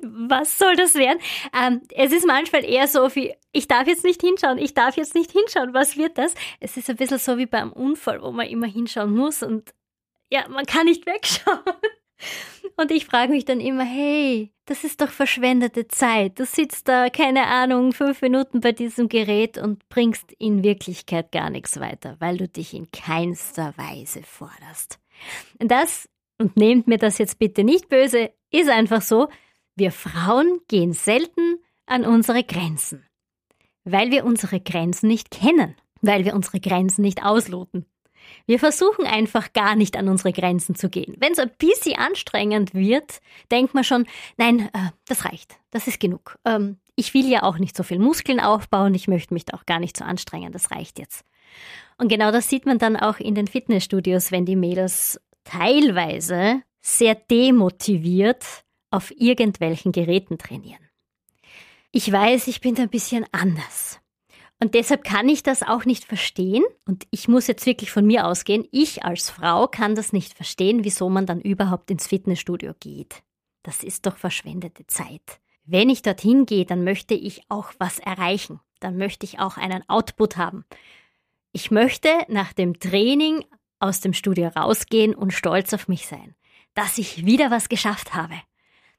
was 0.00 0.58
soll 0.58 0.76
das 0.76 0.94
werden? 0.94 1.18
Ähm, 1.52 1.82
es 1.90 2.12
ist 2.12 2.24
manchmal 2.24 2.64
eher 2.64 2.86
so 2.86 3.12
wie, 3.16 3.34
ich 3.50 3.66
darf 3.66 3.88
jetzt 3.88 4.04
nicht 4.04 4.20
hinschauen, 4.20 4.58
ich 4.58 4.74
darf 4.74 4.96
jetzt 4.96 5.16
nicht 5.16 5.32
hinschauen, 5.32 5.74
was 5.74 5.96
wird 5.96 6.18
das? 6.18 6.34
Es 6.60 6.76
ist 6.76 6.88
ein 6.88 6.96
bisschen 6.96 7.18
so 7.18 7.36
wie 7.36 7.46
beim 7.46 7.72
Unfall, 7.72 8.22
wo 8.22 8.30
man 8.30 8.46
immer 8.46 8.68
hinschauen 8.68 9.12
muss 9.12 9.42
und 9.42 9.74
ja, 10.30 10.46
man 10.48 10.66
kann 10.66 10.86
nicht 10.86 11.04
wegschauen. 11.06 11.58
Und 12.76 12.90
ich 12.90 13.06
frage 13.06 13.32
mich 13.32 13.44
dann 13.44 13.60
immer, 13.60 13.84
hey, 13.84 14.52
das 14.66 14.84
ist 14.84 15.00
doch 15.00 15.08
verschwendete 15.08 15.88
Zeit. 15.88 16.38
Du 16.38 16.44
sitzt 16.44 16.88
da, 16.88 17.08
keine 17.08 17.46
Ahnung, 17.46 17.92
fünf 17.92 18.20
Minuten 18.20 18.60
bei 18.60 18.72
diesem 18.72 19.08
Gerät 19.08 19.58
und 19.58 19.88
bringst 19.88 20.32
in 20.38 20.62
Wirklichkeit 20.62 21.32
gar 21.32 21.50
nichts 21.50 21.80
weiter, 21.80 22.16
weil 22.18 22.36
du 22.36 22.48
dich 22.48 22.74
in 22.74 22.90
keinster 22.90 23.72
Weise 23.76 24.22
forderst. 24.22 24.98
Das, 25.58 26.08
und 26.38 26.56
nehmt 26.56 26.86
mir 26.86 26.98
das 26.98 27.18
jetzt 27.18 27.38
bitte 27.38 27.64
nicht 27.64 27.88
böse, 27.88 28.30
ist 28.50 28.68
einfach 28.68 29.02
so, 29.02 29.28
wir 29.74 29.92
Frauen 29.92 30.60
gehen 30.68 30.92
selten 30.92 31.58
an 31.86 32.04
unsere 32.04 32.44
Grenzen, 32.44 33.06
weil 33.84 34.10
wir 34.10 34.24
unsere 34.24 34.60
Grenzen 34.60 35.08
nicht 35.08 35.30
kennen, 35.30 35.76
weil 36.02 36.24
wir 36.24 36.34
unsere 36.34 36.60
Grenzen 36.60 37.02
nicht 37.02 37.24
ausloten. 37.24 37.86
Wir 38.46 38.58
versuchen 38.58 39.06
einfach 39.06 39.52
gar 39.52 39.76
nicht 39.76 39.96
an 39.96 40.08
unsere 40.08 40.32
Grenzen 40.32 40.74
zu 40.74 40.88
gehen. 40.88 41.16
Wenn 41.18 41.32
es 41.32 41.38
ein 41.38 41.50
bisschen 41.58 41.98
anstrengend 41.98 42.74
wird, 42.74 43.20
denkt 43.50 43.74
man 43.74 43.84
schon, 43.84 44.06
nein, 44.36 44.68
äh, 44.72 44.90
das 45.06 45.24
reicht, 45.24 45.56
das 45.70 45.86
ist 45.86 46.00
genug. 46.00 46.38
Ähm, 46.44 46.78
ich 46.94 47.12
will 47.14 47.28
ja 47.28 47.42
auch 47.42 47.58
nicht 47.58 47.76
so 47.76 47.82
viel 47.82 47.98
Muskeln 47.98 48.40
aufbauen, 48.40 48.94
ich 48.94 49.08
möchte 49.08 49.34
mich 49.34 49.44
da 49.44 49.56
auch 49.56 49.66
gar 49.66 49.80
nicht 49.80 49.96
so 49.96 50.04
anstrengen, 50.04 50.52
das 50.52 50.70
reicht 50.70 50.98
jetzt. 50.98 51.24
Und 51.98 52.08
genau 52.08 52.30
das 52.30 52.48
sieht 52.48 52.66
man 52.66 52.78
dann 52.78 52.96
auch 52.96 53.18
in 53.18 53.34
den 53.34 53.46
Fitnessstudios, 53.46 54.32
wenn 54.32 54.44
die 54.44 54.56
Mädels 54.56 55.20
teilweise 55.44 56.62
sehr 56.80 57.14
demotiviert 57.14 58.44
auf 58.90 59.12
irgendwelchen 59.16 59.92
Geräten 59.92 60.38
trainieren. 60.38 60.86
Ich 61.92 62.10
weiß, 62.10 62.48
ich 62.48 62.60
bin 62.60 62.74
da 62.74 62.82
ein 62.82 62.90
bisschen 62.90 63.24
anders. 63.32 64.00
Und 64.58 64.74
deshalb 64.74 65.04
kann 65.04 65.28
ich 65.28 65.42
das 65.42 65.62
auch 65.62 65.84
nicht 65.84 66.04
verstehen. 66.04 66.64
Und 66.86 67.06
ich 67.10 67.28
muss 67.28 67.46
jetzt 67.46 67.66
wirklich 67.66 67.90
von 67.90 68.06
mir 68.06 68.26
ausgehen. 68.26 68.66
Ich 68.70 69.04
als 69.04 69.30
Frau 69.30 69.68
kann 69.68 69.94
das 69.94 70.12
nicht 70.12 70.34
verstehen, 70.34 70.84
wieso 70.84 71.10
man 71.10 71.26
dann 71.26 71.40
überhaupt 71.40 71.90
ins 71.90 72.06
Fitnessstudio 72.06 72.72
geht. 72.80 73.22
Das 73.62 73.82
ist 73.82 74.06
doch 74.06 74.16
verschwendete 74.16 74.86
Zeit. 74.86 75.40
Wenn 75.64 75.90
ich 75.90 76.02
dorthin 76.02 76.46
gehe, 76.46 76.64
dann 76.64 76.84
möchte 76.84 77.14
ich 77.14 77.42
auch 77.48 77.72
was 77.78 77.98
erreichen. 77.98 78.60
Dann 78.80 78.96
möchte 78.96 79.26
ich 79.26 79.40
auch 79.40 79.56
einen 79.56 79.86
Output 79.88 80.36
haben. 80.36 80.64
Ich 81.52 81.70
möchte 81.70 82.08
nach 82.28 82.52
dem 82.52 82.78
Training 82.78 83.44
aus 83.78 84.00
dem 84.00 84.12
Studio 84.12 84.48
rausgehen 84.48 85.14
und 85.14 85.32
stolz 85.32 85.74
auf 85.74 85.88
mich 85.88 86.06
sein, 86.06 86.34
dass 86.74 86.98
ich 86.98 87.26
wieder 87.26 87.50
was 87.50 87.68
geschafft 87.68 88.14
habe 88.14 88.34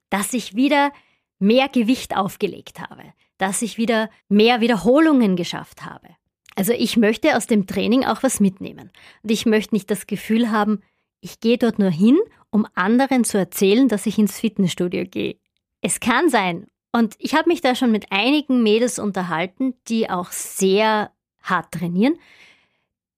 dass 0.10 0.34
ich 0.34 0.56
wieder 0.56 0.92
mehr 1.40 1.70
Gewicht 1.70 2.16
aufgelegt 2.16 2.80
habe, 2.80 3.04
dass 3.38 3.62
ich 3.62 3.78
wieder 3.78 4.10
mehr 4.30 4.62
Wiederholungen 4.62 5.36
geschafft 5.36 5.86
habe. 5.86 6.08
Also 6.56 6.74
ich 6.74 6.98
möchte 6.98 7.38
aus 7.38 7.46
dem 7.46 7.68
Training 7.68 8.04
auch 8.04 8.24
was 8.24 8.40
mitnehmen. 8.40 8.92
Und 9.22 9.32
ich 9.32 9.46
möchte 9.46 9.76
nicht 9.76 9.92
das 9.92 10.08
Gefühl 10.08 10.50
haben, 10.50 10.82
ich 11.22 11.40
gehe 11.40 11.58
dort 11.58 11.78
nur 11.78 11.92
hin, 11.92 12.18
um 12.50 12.66
anderen 12.74 13.24
zu 13.24 13.38
erzählen, 13.38 13.88
dass 13.88 14.06
ich 14.06 14.18
ins 14.18 14.40
Fitnessstudio 14.40 15.06
gehe. 15.06 15.38
Es 15.82 16.00
kann 16.00 16.30
sein. 16.30 16.68
Und 16.92 17.16
ich 17.20 17.36
habe 17.36 17.50
mich 17.50 17.62
da 17.62 17.76
schon 17.76 17.92
mit 17.92 18.12
einigen 18.12 18.64
Mädels 18.64 18.98
unterhalten, 18.98 19.76
die 19.88 20.10
auch 20.10 20.32
sehr 20.32 21.12
hart 21.44 21.72
trainieren, 21.72 22.18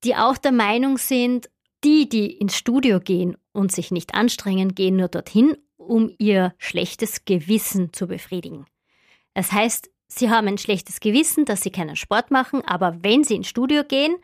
die 0.03 0.15
auch 0.15 0.37
der 0.37 0.51
Meinung 0.51 0.97
sind, 0.97 1.49
die, 1.83 2.09
die 2.09 2.31
ins 2.33 2.57
Studio 2.57 2.99
gehen 2.99 3.37
und 3.53 3.71
sich 3.71 3.91
nicht 3.91 4.15
anstrengen, 4.15 4.75
gehen 4.75 4.97
nur 4.97 5.07
dorthin, 5.07 5.55
um 5.89 6.13
ihr 6.19 6.53
schlechtes 6.57 7.25
Gewissen 7.25 7.91
zu 7.91 8.07
befriedigen. 8.07 8.65
Das 9.33 9.51
heißt, 9.51 9.89
sie 10.07 10.29
haben 10.29 10.47
ein 10.47 10.57
schlechtes 10.57 10.99
Gewissen, 10.99 11.45
dass 11.45 11.61
sie 11.61 11.71
keinen 11.71 11.95
Sport 11.95 12.31
machen, 12.31 12.61
aber 12.65 12.97
wenn 13.01 13.23
sie 13.23 13.35
ins 13.35 13.47
Studio 13.47 13.83
gehen, 13.83 14.15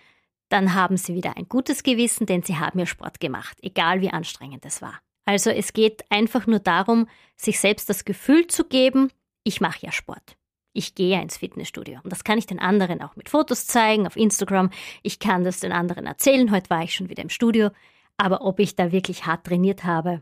dann 0.50 0.76
haben 0.76 0.96
sie 0.96 1.16
wieder 1.16 1.38
ein 1.38 1.50
gutes 1.50 1.84
Gewissen, 1.84 2.28
denn 2.28 2.44
sie 2.44 2.58
haben 2.58 2.80
ja 2.80 2.86
Sport 2.86 3.20
gemacht, 3.20 3.58
egal 3.62 4.02
wie 4.02 4.12
anstrengend 4.12 4.64
es 4.66 4.82
war. 4.82 5.00
Also 5.26 5.50
es 5.50 5.74
geht 5.74 6.06
einfach 6.10 6.46
nur 6.46 6.60
darum, 6.60 7.08
sich 7.36 7.60
selbst 7.60 7.90
das 7.90 8.06
Gefühl 8.06 8.46
zu 8.46 8.66
geben, 8.66 9.10
ich 9.44 9.60
mache 9.60 9.80
ja 9.82 9.92
Sport. 9.92 10.38
Ich 10.72 10.94
gehe 10.94 11.16
ja 11.16 11.22
ins 11.22 11.38
Fitnessstudio. 11.38 12.00
Und 12.04 12.12
das 12.12 12.24
kann 12.24 12.38
ich 12.38 12.46
den 12.46 12.60
anderen 12.60 13.02
auch 13.02 13.16
mit 13.16 13.30
Fotos 13.30 13.66
zeigen 13.66 14.06
auf 14.06 14.18
Instagram. 14.18 14.70
Ich 15.04 15.20
kann 15.20 15.44
das 15.44 15.62
den 15.62 15.72
anderen 15.72 16.06
erzählen. 16.06 16.52
Heute 16.52 16.70
war 16.70 16.84
ich 16.84 16.94
schon 16.94 17.10
wieder 17.10 17.24
im 17.24 17.30
Studio. 17.30 17.70
Aber 18.18 18.42
ob 18.42 18.60
ich 18.60 18.76
da 18.76 18.92
wirklich 18.92 19.26
hart 19.26 19.46
trainiert 19.46 19.86
habe, 19.86 20.22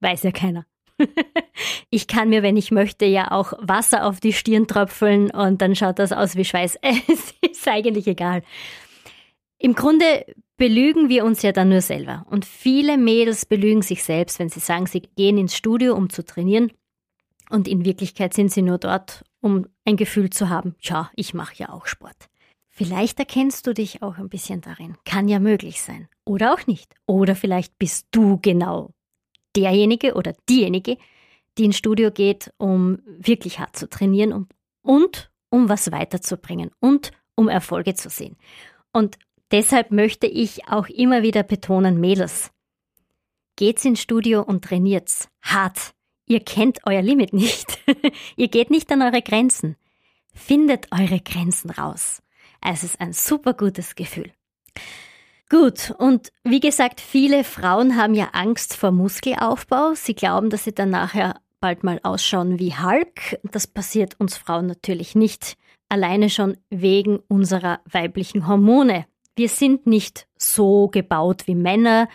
weiß 0.00 0.22
ja 0.24 0.30
keiner. 0.32 0.66
ich 1.90 2.06
kann 2.06 2.30
mir, 2.30 2.42
wenn 2.42 2.56
ich 2.56 2.70
möchte, 2.70 3.04
ja 3.04 3.30
auch 3.30 3.52
Wasser 3.60 4.06
auf 4.06 4.20
die 4.20 4.32
Stirn 4.32 4.66
tröpfeln 4.66 5.30
und 5.30 5.60
dann 5.60 5.76
schaut 5.76 5.98
das 5.98 6.12
aus 6.12 6.36
wie 6.36 6.44
Schweiß. 6.44 6.78
Es 6.82 7.34
ist 7.42 7.68
eigentlich 7.68 8.06
egal. 8.06 8.42
Im 9.58 9.74
Grunde 9.74 10.26
belügen 10.56 11.08
wir 11.08 11.24
uns 11.24 11.42
ja 11.42 11.52
dann 11.52 11.68
nur 11.68 11.80
selber. 11.80 12.26
Und 12.30 12.44
viele 12.44 12.98
Mädels 12.98 13.46
belügen 13.46 13.82
sich 13.82 14.04
selbst, 14.04 14.38
wenn 14.38 14.48
sie 14.48 14.60
sagen, 14.60 14.86
sie 14.86 15.00
gehen 15.00 15.38
ins 15.38 15.56
Studio, 15.56 15.94
um 15.94 16.10
zu 16.10 16.24
trainieren. 16.24 16.72
Und 17.50 17.68
in 17.68 17.84
Wirklichkeit 17.84 18.34
sind 18.34 18.50
sie 18.50 18.62
nur 18.62 18.78
dort, 18.78 19.24
um 19.40 19.66
ein 19.84 19.96
Gefühl 19.96 20.30
zu 20.30 20.48
haben, 20.48 20.74
tja, 20.82 21.10
ich 21.14 21.34
mache 21.34 21.54
ja 21.56 21.70
auch 21.70 21.86
Sport. 21.86 22.28
Vielleicht 22.68 23.18
erkennst 23.18 23.66
du 23.66 23.72
dich 23.72 24.02
auch 24.02 24.18
ein 24.18 24.28
bisschen 24.28 24.60
darin. 24.60 24.96
Kann 25.04 25.28
ja 25.28 25.38
möglich 25.38 25.80
sein. 25.80 26.08
Oder 26.26 26.52
auch 26.52 26.66
nicht. 26.66 26.94
Oder 27.06 27.34
vielleicht 27.34 27.78
bist 27.78 28.08
du 28.10 28.38
genau 28.42 28.90
derjenige 29.56 30.14
oder 30.14 30.34
diejenige, 30.48 30.98
die 31.58 31.64
ins 31.64 31.78
Studio 31.78 32.10
geht, 32.10 32.52
um 32.58 32.98
wirklich 33.06 33.58
hart 33.58 33.76
zu 33.76 33.88
trainieren 33.88 34.32
und, 34.32 34.52
und 34.82 35.30
um 35.50 35.68
was 35.68 35.90
weiterzubringen 35.90 36.70
und 36.80 37.12
um 37.34 37.48
Erfolge 37.48 37.94
zu 37.94 38.10
sehen. 38.10 38.36
Und 38.92 39.18
deshalb 39.50 39.90
möchte 39.90 40.26
ich 40.26 40.68
auch 40.68 40.88
immer 40.88 41.22
wieder 41.22 41.42
betonen, 41.42 42.00
Mädels, 42.00 42.50
geht's 43.56 43.84
ins 43.84 44.00
Studio 44.00 44.42
und 44.42 44.64
trainiert's 44.64 45.28
hart. 45.42 45.94
Ihr 46.26 46.40
kennt 46.40 46.80
euer 46.84 47.02
Limit 47.02 47.32
nicht. 47.32 47.78
Ihr 48.36 48.48
geht 48.48 48.70
nicht 48.70 48.90
an 48.92 49.02
eure 49.02 49.22
Grenzen. 49.22 49.76
Findet 50.34 50.88
eure 50.92 51.20
Grenzen 51.20 51.70
raus. 51.70 52.22
Es 52.60 52.82
ist 52.82 53.00
ein 53.00 53.12
super 53.12 53.54
gutes 53.54 53.94
Gefühl. 53.94 54.32
Gut, 55.48 55.94
und 55.98 56.32
wie 56.42 56.58
gesagt, 56.58 57.00
viele 57.00 57.44
Frauen 57.44 57.96
haben 57.96 58.14
ja 58.14 58.30
Angst 58.32 58.74
vor 58.74 58.90
Muskelaufbau. 58.90 59.94
Sie 59.94 60.14
glauben, 60.14 60.50
dass 60.50 60.64
sie 60.64 60.74
dann 60.74 60.90
nachher 60.90 61.40
bald 61.60 61.84
mal 61.84 62.00
ausschauen 62.02 62.58
wie 62.58 62.74
Hulk. 62.74 63.38
Das 63.44 63.68
passiert 63.68 64.18
uns 64.18 64.36
Frauen 64.36 64.66
natürlich 64.66 65.14
nicht. 65.14 65.56
Alleine 65.88 66.30
schon 66.30 66.56
wegen 66.68 67.20
unserer 67.28 67.80
weiblichen 67.88 68.48
Hormone. 68.48 69.06
Wir 69.36 69.48
sind 69.48 69.86
nicht 69.86 70.26
so 70.36 70.88
gebaut 70.88 71.46
wie 71.46 71.54
Männer. 71.54 72.08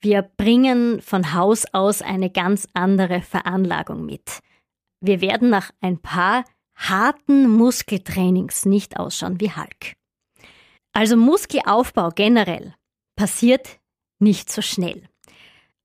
Wir 0.00 0.20
bringen 0.20 1.00
von 1.00 1.32
Haus 1.32 1.64
aus 1.72 2.02
eine 2.02 2.28
ganz 2.28 2.68
andere 2.74 3.22
Veranlagung 3.22 4.04
mit. 4.04 4.40
Wir 5.00 5.22
werden 5.22 5.48
nach 5.48 5.70
ein 5.80 5.98
paar 6.02 6.44
harten 6.74 7.48
Muskeltrainings 7.48 8.66
nicht 8.66 8.98
ausschauen 8.98 9.40
wie 9.40 9.52
Hulk. 9.52 9.96
Also 10.94 11.16
Muskelaufbau 11.16 12.10
generell 12.10 12.74
passiert 13.16 13.80
nicht 14.20 14.50
so 14.50 14.62
schnell. 14.62 15.02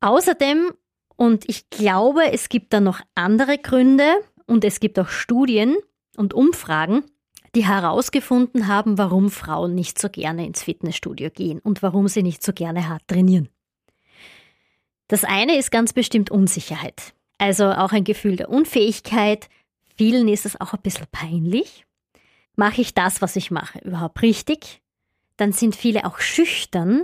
Außerdem, 0.01 0.72
und 1.18 1.50
ich 1.50 1.70
glaube, 1.70 2.32
es 2.32 2.48
gibt 2.48 2.72
da 2.72 2.80
noch 2.80 3.01
andere 3.16 3.58
Gründe 3.58 4.06
und 4.46 4.63
es 4.63 4.80
gibt 4.80 4.98
auch 5.00 5.10
Studien 5.10 5.75
und 6.16 6.34
Umfragen, 6.34 7.04
die 7.56 7.66
herausgefunden 7.66 8.68
haben, 8.68 8.98
warum 8.98 9.32
Frauen 9.32 9.74
nicht 9.74 10.00
so 10.00 10.10
gerne 10.10 10.46
ins 10.46 10.63
Fitnessstudio 10.63 11.32
gehen 11.32 11.60
und 11.60 11.82
warum 11.82 12.08
sie 12.08 12.24
nicht 12.24 12.44
so 12.44 12.54
gerne 12.54 12.88
hart 12.88 13.08
trainieren. 13.08 13.50
Das 15.08 15.24
eine 15.24 15.58
ist 15.58 15.72
ganz 15.72 15.92
bestimmt 15.92 16.30
Unsicherheit. 16.30 17.16
Also 17.39 17.72
auch 17.72 17.92
ein 17.94 18.04
Gefühl 18.04 18.36
der 18.36 18.50
Unfähigkeit. 18.50 19.50
Vielen 19.98 20.28
ist 20.28 20.46
es 20.46 20.62
auch 20.62 20.74
ein 20.74 20.82
bisschen 20.82 21.08
peinlich. 21.12 21.86
Mache 22.56 22.82
ich 22.82 22.94
das, 22.94 23.22
was 23.22 23.36
ich 23.36 23.50
mache, 23.50 23.80
überhaupt 23.80 24.22
richtig? 24.22 24.82
Dann 25.39 25.53
sind 25.53 25.74
viele 25.74 26.05
auch 26.05 26.19
schüchtern. 26.19 27.03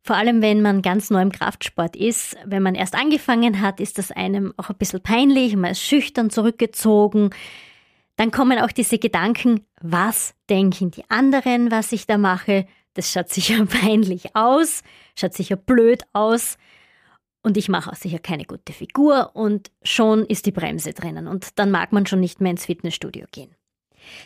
Vor 0.00 0.16
allem, 0.16 0.40
wenn 0.40 0.62
man 0.62 0.80
ganz 0.80 1.10
neu 1.10 1.20
im 1.20 1.32
Kraftsport 1.32 1.96
ist. 1.96 2.34
Wenn 2.46 2.62
man 2.62 2.74
erst 2.74 2.94
angefangen 2.94 3.60
hat, 3.60 3.78
ist 3.78 3.98
das 3.98 4.10
einem 4.10 4.54
auch 4.56 4.70
ein 4.70 4.78
bisschen 4.78 5.02
peinlich. 5.02 5.54
Man 5.54 5.72
ist 5.72 5.82
schüchtern, 5.82 6.30
zurückgezogen. 6.30 7.30
Dann 8.16 8.30
kommen 8.30 8.58
auch 8.58 8.72
diese 8.72 8.98
Gedanken, 8.98 9.66
was 9.82 10.34
denken 10.48 10.92
die 10.92 11.02
anderen, 11.10 11.70
was 11.70 11.92
ich 11.92 12.06
da 12.06 12.16
mache? 12.16 12.66
Das 12.94 13.12
schaut 13.12 13.28
sicher 13.28 13.66
peinlich 13.66 14.34
aus, 14.34 14.82
schaut 15.14 15.34
sicher 15.34 15.56
blöd 15.56 16.04
aus 16.14 16.56
und 17.42 17.58
ich 17.58 17.68
mache 17.68 17.90
auch 17.90 17.96
sicher 17.96 18.18
keine 18.18 18.44
gute 18.44 18.72
Figur 18.72 19.32
und 19.34 19.72
schon 19.82 20.24
ist 20.24 20.46
die 20.46 20.52
Bremse 20.52 20.94
drinnen 20.94 21.26
und 21.26 21.58
dann 21.58 21.70
mag 21.70 21.92
man 21.92 22.06
schon 22.06 22.20
nicht 22.20 22.40
mehr 22.40 22.52
ins 22.52 22.64
Fitnessstudio 22.64 23.26
gehen. 23.30 23.55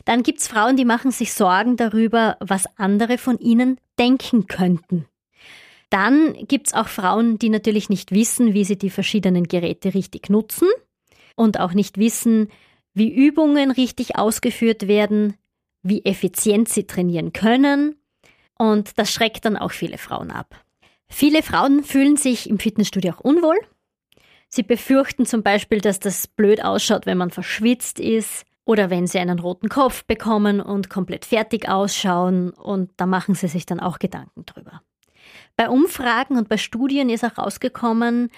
Dann 0.04 0.22
gibt's 0.22 0.48
Frauen, 0.48 0.76
die 0.76 0.84
machen 0.84 1.10
sich 1.10 1.32
Sorgen 1.32 1.76
darüber, 1.76 2.36
was 2.40 2.64
andere 2.76 3.18
von 3.18 3.38
ihnen 3.38 3.78
denken 3.98 4.46
könnten. 4.46 5.06
Dann 5.90 6.34
gibt's 6.46 6.72
auch 6.72 6.88
Frauen, 6.88 7.38
die 7.38 7.48
natürlich 7.48 7.88
nicht 7.88 8.12
wissen, 8.12 8.54
wie 8.54 8.64
sie 8.64 8.78
die 8.78 8.90
verschiedenen 8.90 9.44
Geräte 9.44 9.92
richtig 9.92 10.30
nutzen 10.30 10.68
und 11.34 11.58
auch 11.58 11.72
nicht 11.72 11.98
wissen, 11.98 12.48
wie 12.94 13.12
Übungen 13.12 13.70
richtig 13.70 14.16
ausgeführt 14.16 14.86
werden, 14.86 15.34
wie 15.82 16.04
effizient 16.04 16.68
sie 16.68 16.86
trainieren 16.86 17.32
können. 17.32 17.96
Und 18.56 18.98
das 18.98 19.12
schreckt 19.12 19.44
dann 19.44 19.56
auch 19.56 19.72
viele 19.72 19.98
Frauen 19.98 20.30
ab. 20.30 20.54
Viele 21.08 21.42
Frauen 21.42 21.82
fühlen 21.82 22.16
sich 22.16 22.48
im 22.48 22.58
Fitnessstudio 22.58 23.14
auch 23.14 23.20
unwohl. 23.20 23.58
Sie 24.48 24.62
befürchten 24.62 25.26
zum 25.26 25.42
Beispiel, 25.42 25.80
dass 25.80 25.98
das 25.98 26.28
blöd 26.28 26.62
ausschaut, 26.62 27.06
wenn 27.06 27.18
man 27.18 27.30
verschwitzt 27.30 27.98
ist 27.98 28.44
oder 28.70 28.88
wenn 28.88 29.08
sie 29.08 29.18
einen 29.18 29.40
roten 29.40 29.68
Kopf 29.68 30.04
bekommen 30.04 30.60
und 30.60 30.88
komplett 30.88 31.24
fertig 31.24 31.68
ausschauen 31.68 32.50
und 32.50 32.92
da 32.98 33.04
machen 33.04 33.34
sie 33.34 33.48
sich 33.48 33.66
dann 33.66 33.80
auch 33.80 33.98
Gedanken 33.98 34.46
drüber. 34.46 34.80
Bei 35.56 35.68
Umfragen 35.68 36.38
und 36.38 36.48
bei 36.48 36.56
Studien 36.56 37.08
ist 37.08 37.24
auch 37.24 37.36
rausgekommen, 37.36 38.30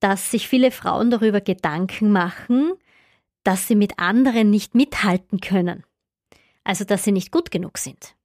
dass 0.00 0.32
sich 0.32 0.48
viele 0.48 0.72
Frauen 0.72 1.12
darüber 1.12 1.40
Gedanken 1.40 2.10
machen, 2.10 2.72
dass 3.44 3.68
sie 3.68 3.76
mit 3.76 4.00
anderen 4.00 4.50
nicht 4.50 4.74
mithalten 4.74 5.38
können. 5.38 5.84
Also 6.64 6.84
dass 6.84 7.04
sie 7.04 7.12
nicht 7.12 7.30
gut 7.30 7.52
genug 7.52 7.78
sind. 7.78 8.16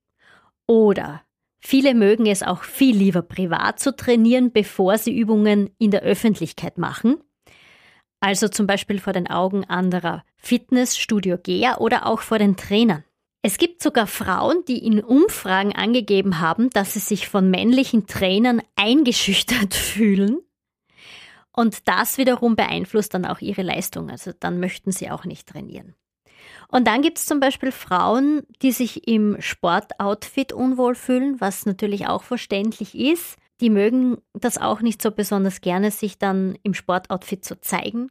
Oder 0.65 1.22
Viele 1.63 1.94
mögen 1.94 2.25
es 2.25 2.41
auch 2.41 2.63
viel 2.63 2.98
lieber 2.98 3.22
privat 3.22 3.80
zu 3.80 3.96
trainieren, 3.96 4.51
bevor 4.51 4.98
sie 4.98 5.15
Übungen 5.15 5.70
in 5.77 5.91
der 5.91 6.01
Öffentlichkeit 6.01 6.80
machen. 6.80 7.22
Also 8.22 8.48
zum 8.48 8.68
Beispiel 8.68 9.00
vor 9.00 9.13
den 9.13 9.30
Augen 9.30 9.66
anderer 9.66 10.24
Fitnessstudio-Geher 10.38 11.82
oder 11.82 12.06
auch 12.06 12.22
vor 12.22 12.38
den 12.40 12.56
Trainern. 12.56 13.04
Es 13.42 13.58
gibt 13.58 13.82
sogar 13.82 14.06
Frauen, 14.06 14.63
die 14.68 14.86
in 14.86 15.04
Umfragen 15.04 15.75
angegeben 15.75 16.40
haben, 16.40 16.70
dass 16.70 16.94
sie 16.94 17.00
sich 17.00 17.28
von 17.28 17.50
männlichen 17.50 18.06
Trainern 18.06 18.62
eingeschüchtert 18.75 19.74
fühlen. 19.74 20.40
Und 21.51 21.88
das 21.88 22.18
wiederum 22.18 22.56
beeinflusst 22.56 23.13
dann 23.16 23.25
auch 23.25 23.40
ihre 23.40 23.63
Leistung. 23.63 24.10
Also 24.12 24.32
dann 24.40 24.60
möchten 24.60 24.92
sie 24.92 25.10
auch 25.10 25.25
nicht 25.25 25.50
trainieren. 25.50 25.96
Und 26.70 26.88
dann 26.88 27.01
gibt 27.01 27.18
es 27.18 27.25
zum 27.25 27.40
Beispiel 27.40 27.72
Frauen, 27.72 28.44
die 28.62 28.72
sich 28.72 29.08
im 29.08 29.42
Sportoutfit 29.42 30.54
unwohl 30.54 30.96
fühlen, 30.96 31.42
was 31.42 31.66
natürlich 31.66 32.08
auch 32.08 32.24
verständlich 32.24 32.96
ist. 32.96 33.38
Die 33.62 33.70
mögen 33.70 34.18
das 34.34 34.58
auch 34.58 34.82
nicht 34.82 35.01
so 35.01 35.12
besonders 35.12 35.62
gerne, 35.62 35.91
sich 35.91 36.18
dann 36.18 36.58
im 36.63 36.74
Sportoutfit 36.74 37.46
zu 37.46 37.62
zeigen. 37.62 38.10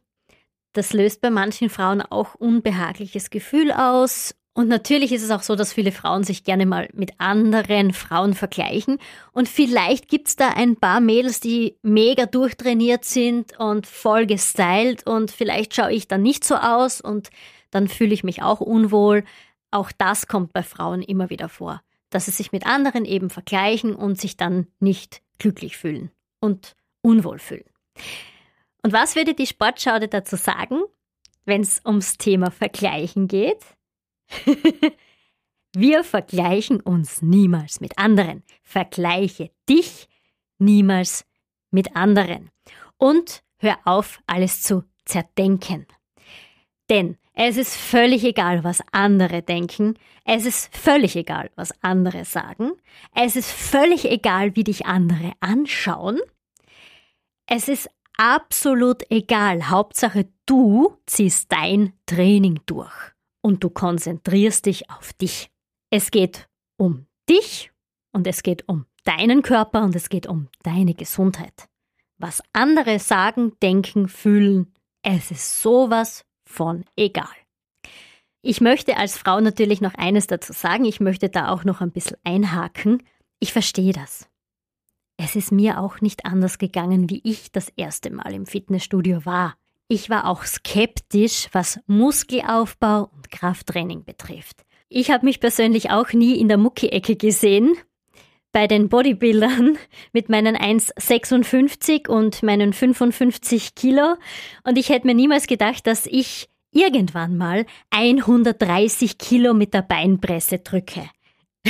Das 0.73 0.93
löst 0.93 1.21
bei 1.21 1.29
manchen 1.29 1.69
Frauen 1.69 2.01
auch 2.01 2.35
unbehagliches 2.35 3.29
Gefühl 3.29 3.71
aus. 3.71 4.33
Und 4.53 4.67
natürlich 4.67 5.13
ist 5.13 5.23
es 5.23 5.31
auch 5.31 5.43
so, 5.43 5.55
dass 5.55 5.73
viele 5.73 5.91
Frauen 5.91 6.23
sich 6.23 6.43
gerne 6.43 6.65
mal 6.65 6.89
mit 6.93 7.13
anderen 7.19 7.93
Frauen 7.93 8.33
vergleichen. 8.33 8.97
Und 9.31 9.47
vielleicht 9.47 10.09
gibt 10.09 10.27
es 10.27 10.35
da 10.35 10.49
ein 10.49 10.75
paar 10.75 10.99
Mädels, 10.99 11.39
die 11.39 11.77
mega 11.81 12.25
durchtrainiert 12.25 13.05
sind 13.05 13.57
und 13.59 13.87
voll 13.87 14.25
gestylt 14.25 15.07
und 15.07 15.31
vielleicht 15.31 15.75
schaue 15.75 15.93
ich 15.93 16.07
dann 16.07 16.21
nicht 16.21 16.43
so 16.43 16.55
aus 16.55 16.99
und 16.99 17.29
dann 17.69 17.87
fühle 17.87 18.13
ich 18.13 18.25
mich 18.25 18.41
auch 18.41 18.59
unwohl. 18.59 19.23
Auch 19.71 19.91
das 19.97 20.27
kommt 20.27 20.51
bei 20.51 20.63
Frauen 20.63 21.01
immer 21.01 21.29
wieder 21.29 21.47
vor, 21.47 21.81
dass 22.09 22.25
sie 22.25 22.31
sich 22.31 22.51
mit 22.51 22.65
anderen 22.65 23.05
eben 23.05 23.29
vergleichen 23.29 23.95
und 23.95 24.19
sich 24.19 24.35
dann 24.35 24.67
nicht 24.81 25.21
glücklich 25.41 25.75
fühlen 25.75 26.11
und 26.39 26.75
unwohl 27.01 27.39
fühlen. 27.39 27.65
Und 28.83 28.93
was 28.93 29.15
würde 29.15 29.33
die 29.33 29.47
Sportschaude 29.47 30.07
dazu 30.07 30.35
sagen, 30.35 30.81
wenn 31.45 31.61
es 31.61 31.81
ums 31.83 32.17
Thema 32.17 32.51
Vergleichen 32.51 33.27
geht? 33.27 33.65
Wir 35.73 36.03
vergleichen 36.03 36.79
uns 36.79 37.23
niemals 37.23 37.81
mit 37.81 37.97
anderen. 37.97 38.43
Vergleiche 38.61 39.49
dich 39.67 40.07
niemals 40.59 41.25
mit 41.71 41.95
anderen. 41.95 42.51
Und 42.97 43.43
hör 43.57 43.79
auf, 43.85 44.19
alles 44.27 44.61
zu 44.61 44.83
zerdenken. 45.05 45.87
Denn 46.89 47.17
Es 47.43 47.57
ist 47.57 47.75
völlig 47.75 48.23
egal, 48.23 48.63
was 48.63 48.83
andere 48.91 49.41
denken. 49.41 49.97
Es 50.25 50.45
ist 50.45 50.77
völlig 50.77 51.15
egal, 51.15 51.49
was 51.55 51.73
andere 51.81 52.23
sagen. 52.23 52.73
Es 53.15 53.35
ist 53.35 53.49
völlig 53.49 54.05
egal, 54.05 54.55
wie 54.55 54.63
dich 54.63 54.85
andere 54.85 55.31
anschauen. 55.39 56.19
Es 57.47 57.67
ist 57.67 57.89
absolut 58.15 59.09
egal. 59.09 59.71
Hauptsache, 59.71 60.27
du 60.45 60.95
ziehst 61.07 61.51
dein 61.51 61.93
Training 62.05 62.59
durch 62.67 62.93
und 63.41 63.63
du 63.63 63.71
konzentrierst 63.71 64.67
dich 64.67 64.91
auf 64.91 65.11
dich. 65.13 65.49
Es 65.89 66.11
geht 66.11 66.47
um 66.77 67.07
dich 67.27 67.71
und 68.11 68.27
es 68.27 68.43
geht 68.43 68.69
um 68.69 68.85
deinen 69.03 69.41
Körper 69.41 69.81
und 69.81 69.95
es 69.95 70.09
geht 70.09 70.27
um 70.27 70.47
deine 70.61 70.93
Gesundheit. 70.93 71.67
Was 72.19 72.43
andere 72.53 72.99
sagen, 72.99 73.53
denken, 73.63 74.09
fühlen, 74.09 74.75
es 75.01 75.31
ist 75.31 75.63
sowas 75.63 76.23
von 76.51 76.85
egal. 76.95 77.25
Ich 78.43 78.61
möchte 78.61 78.97
als 78.97 79.17
Frau 79.17 79.39
natürlich 79.39 79.81
noch 79.81 79.93
eines 79.95 80.27
dazu 80.27 80.53
sagen. 80.53 80.85
Ich 80.85 80.99
möchte 80.99 81.29
da 81.29 81.49
auch 81.49 81.63
noch 81.63 81.81
ein 81.81 81.91
bisschen 81.91 82.17
einhaken. 82.23 83.03
Ich 83.39 83.53
verstehe 83.53 83.93
das. 83.93 84.27
Es 85.17 85.35
ist 85.35 85.51
mir 85.51 85.79
auch 85.79 86.01
nicht 86.01 86.25
anders 86.25 86.57
gegangen, 86.57 87.09
wie 87.09 87.21
ich 87.23 87.51
das 87.51 87.69
erste 87.75 88.09
Mal 88.09 88.33
im 88.33 88.47
Fitnessstudio 88.47 89.25
war. 89.25 89.55
Ich 89.87 90.09
war 90.09 90.27
auch 90.27 90.43
skeptisch, 90.43 91.49
was 91.51 91.79
Muskelaufbau 91.85 93.11
und 93.13 93.29
Krafttraining 93.29 94.03
betrifft. 94.03 94.63
Ich 94.89 95.11
habe 95.11 95.25
mich 95.25 95.39
persönlich 95.39 95.91
auch 95.91 96.11
nie 96.13 96.39
in 96.39 96.47
der 96.47 96.57
Mucki-Ecke 96.57 97.17
gesehen. 97.17 97.75
Bei 98.51 98.67
den 98.67 98.89
Bodybuildern 98.89 99.77
mit 100.13 100.29
meinen 100.29 100.55
1,56 100.55 102.07
und 102.07 102.43
meinen 102.43 102.73
55 102.73 103.75
Kilo. 103.75 104.15
Und 104.63 104.77
ich 104.77 104.89
hätte 104.89 105.07
mir 105.07 105.15
niemals 105.15 105.47
gedacht, 105.47 105.87
dass 105.87 106.05
ich 106.05 106.49
irgendwann 106.71 107.37
mal 107.37 107.65
130 107.91 109.17
Kilo 109.17 109.53
mit 109.53 109.73
der 109.73 109.81
Beinpresse 109.81 110.59
drücke. 110.59 111.09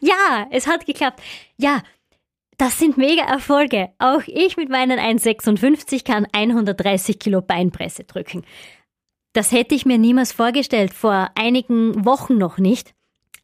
ja, 0.00 0.46
es 0.50 0.66
hat 0.66 0.86
geklappt. 0.86 1.22
Ja, 1.56 1.82
das 2.56 2.78
sind 2.78 2.96
mega 2.96 3.24
Erfolge. 3.24 3.90
Auch 3.98 4.22
ich 4.26 4.56
mit 4.56 4.68
meinen 4.68 4.98
1,56 4.98 6.04
kann 6.04 6.26
130 6.32 7.18
Kilo 7.18 7.42
Beinpresse 7.42 8.04
drücken. 8.04 8.44
Das 9.32 9.50
hätte 9.50 9.74
ich 9.74 9.84
mir 9.84 9.98
niemals 9.98 10.32
vorgestellt, 10.32 10.94
vor 10.94 11.30
einigen 11.34 12.04
Wochen 12.04 12.38
noch 12.38 12.58
nicht. 12.58 12.94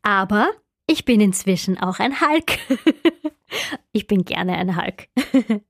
Aber 0.03 0.49
ich 0.91 1.05
bin 1.05 1.21
inzwischen 1.21 1.79
auch 1.79 2.01
ein 2.01 2.21
Hulk. 2.21 2.59
ich 3.93 4.09
bin 4.09 4.25
gerne 4.25 4.57
ein 4.57 4.77
Hulk. 4.77 5.09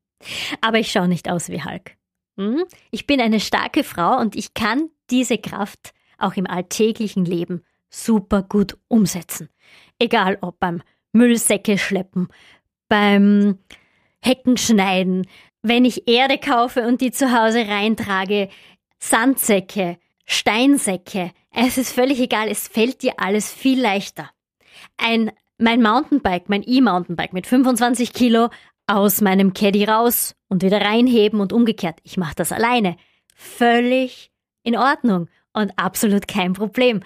Aber 0.61 0.79
ich 0.79 0.91
schaue 0.91 1.09
nicht 1.09 1.31
aus 1.31 1.51
wie 1.51 1.63
Hulk. 1.63 1.97
Hm? 2.39 2.65
Ich 2.91 3.07
bin 3.07 3.21
eine 3.21 3.39
starke 3.39 3.85
Frau 3.85 4.19
und 4.19 4.35
ich 4.35 4.55
kann 4.55 4.89
diese 5.11 5.37
Kraft 5.37 5.93
auch 6.17 6.35
im 6.35 6.47
alltäglichen 6.47 7.27
Leben 7.27 7.63
super 7.91 8.43
gut 8.43 8.79
umsetzen. 8.89 9.51
Egal 9.99 10.39
ob 10.41 10.59
beim 10.59 10.83
Müllsäcke 11.13 11.77
schleppen, 11.77 12.29
beim 12.89 13.59
Hecken 14.23 14.57
schneiden, 14.57 15.27
wenn 15.61 15.85
ich 15.85 16.09
Erde 16.09 16.39
kaufe 16.39 16.87
und 16.87 17.03
die 17.03 17.11
zu 17.11 17.33
Hause 17.33 17.69
reintrage, 17.69 18.49
Sandsäcke, 18.99 19.99
Steinsäcke, 20.25 21.33
es 21.51 21.77
ist 21.77 21.93
völlig 21.93 22.21
egal, 22.21 22.49
es 22.49 22.69
fällt 22.69 23.03
dir 23.03 23.15
alles 23.19 23.53
viel 23.53 23.81
leichter. 23.81 24.31
Ein, 25.03 25.33
mein 25.59 25.83
Mountainbike, 25.83 26.49
mein 26.49 26.63
E-Mountainbike 26.67 27.33
mit 27.33 27.47
25 27.47 28.13
Kilo 28.13 28.49
aus 28.87 29.21
meinem 29.21 29.55
Caddy 29.55 29.85
raus 29.85 30.35
und 30.49 30.63
wieder 30.63 30.81
reinheben 30.81 31.41
und 31.41 31.53
umgekehrt. 31.53 31.99
Ich 32.03 32.17
mache 32.17 32.35
das 32.35 32.53
alleine. 32.53 32.97
Völlig 33.35 34.31
in 34.63 34.77
Ordnung 34.77 35.29
und 35.53 35.73
absolut 35.77 36.29
kein 36.29 36.53
Problem. 36.53 37.03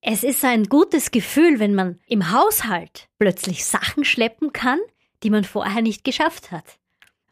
Es 0.00 0.22
ist 0.22 0.44
ein 0.44 0.64
gutes 0.64 1.10
Gefühl, 1.10 1.58
wenn 1.58 1.74
man 1.74 1.98
im 2.06 2.30
Haushalt 2.30 3.08
plötzlich 3.18 3.64
Sachen 3.64 4.04
schleppen 4.04 4.52
kann, 4.52 4.78
die 5.22 5.30
man 5.30 5.44
vorher 5.44 5.82
nicht 5.82 6.04
geschafft 6.04 6.52
hat. 6.52 6.78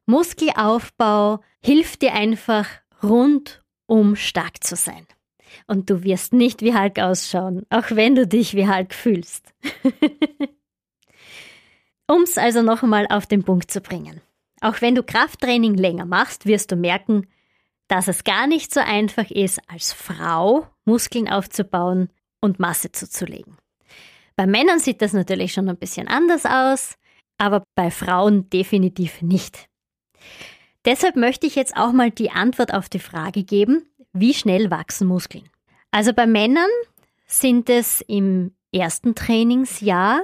Muskelaufbau 0.07 1.41
hilft 1.61 2.03
dir 2.03 2.15
einfach 2.15 2.67
rundum 3.03 4.17
stark 4.17 4.63
zu 4.65 4.75
sein. 4.77 5.07
Und 5.67 5.91
du 5.91 6.03
wirst 6.03 6.33
nicht 6.33 6.63
wie 6.63 6.75
Hulk 6.75 6.99
ausschauen, 6.99 7.65
auch 7.71 7.91
wenn 7.91 8.15
du 8.15 8.27
dich 8.27 8.55
wie 8.55 8.69
Hulk 8.69 8.95
fühlst. 8.95 9.53
Um 12.09 12.23
es 12.23 12.39
also 12.39 12.63
noch 12.63 12.85
einmal 12.85 13.09
auf 13.09 13.27
den 13.27 13.43
Punkt 13.43 13.69
zu 13.69 13.81
bringen. 13.81 14.21
Auch 14.61 14.81
wenn 14.81 14.95
du 14.95 15.03
Krafttraining 15.03 15.75
länger 15.75 16.05
machst, 16.05 16.47
wirst 16.47 16.71
du 16.71 16.77
merken, 16.77 17.27
dass 17.89 18.07
es 18.09 18.23
gar 18.25 18.47
nicht 18.47 18.73
so 18.73 18.81
einfach 18.81 19.31
ist, 19.31 19.61
als 19.69 19.93
Frau 19.93 20.69
Muskeln 20.85 21.29
aufzubauen 21.29 22.09
und 22.41 22.61
Masse 22.61 22.93
zuzulegen. 22.93 23.57
Bei 24.37 24.47
Männern 24.47 24.79
sieht 24.79 25.03
das 25.03 25.13
natürlich 25.13 25.53
schon 25.53 25.69
ein 25.69 25.77
bisschen 25.77 26.09
anders 26.09 26.47
aus, 26.47 26.97
aber 27.39 27.65
bei 27.75 27.91
Frauen 27.91 28.49
definitiv 28.51 29.23
nicht. 29.23 29.69
Deshalb 30.85 31.17
möchte 31.17 31.47
ich 31.47 31.57
jetzt 31.57 31.77
auch 31.77 31.93
mal 31.93 32.11
die 32.11 32.31
Antwort 32.31 32.73
auf 32.73 32.89
die 32.89 33.01
Frage 33.01 33.43
geben, 33.45 33.89
wie 34.21 34.35
schnell 34.35 34.71
wachsen 34.71 35.07
Muskeln? 35.07 35.49
Also 35.91 36.13
bei 36.13 36.27
Männern 36.27 36.71
sind 37.27 37.71
es 37.71 38.03
im 38.03 38.53
ersten 38.73 39.15
Trainingsjahr 39.15 40.23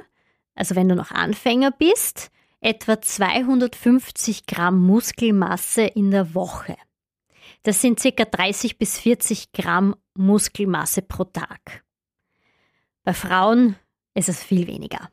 also 0.55 0.75
wenn 0.75 0.89
du 0.89 0.95
noch 0.95 1.11
Anfänger 1.11 1.71
bist, 1.71 2.31
etwa 2.61 3.01
250 3.01 4.47
Gramm 4.47 4.81
Muskelmasse 4.81 5.83
in 5.83 6.11
der 6.11 6.35
Woche. 6.35 6.77
Das 7.63 7.81
sind 7.81 8.01
circa 8.01 8.25
30 8.25 8.79
bis 8.79 8.99
40 8.99 9.53
Gramm 9.53 9.97
Muskelmasse 10.15 11.03
pro 11.03 11.25
Tag. 11.25 11.85
Bei 13.05 13.15
Frauen 13.15 13.77
ist 14.15 14.29
es 14.29 14.43
viel 14.43 14.67
weniger. 14.67 15.11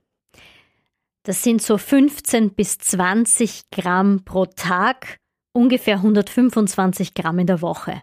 Das 1.23 1.43
sind 1.43 1.61
so 1.61 1.77
15 1.77 2.51
bis 2.51 2.77
20 2.77 3.69
Gramm 3.71 4.23
pro 4.25 4.45
Tag, 4.45 5.19
ungefähr 5.53 5.97
125 5.97 7.13
Gramm 7.13 7.39
in 7.39 7.47
der 7.47 7.61
Woche. 7.61 8.01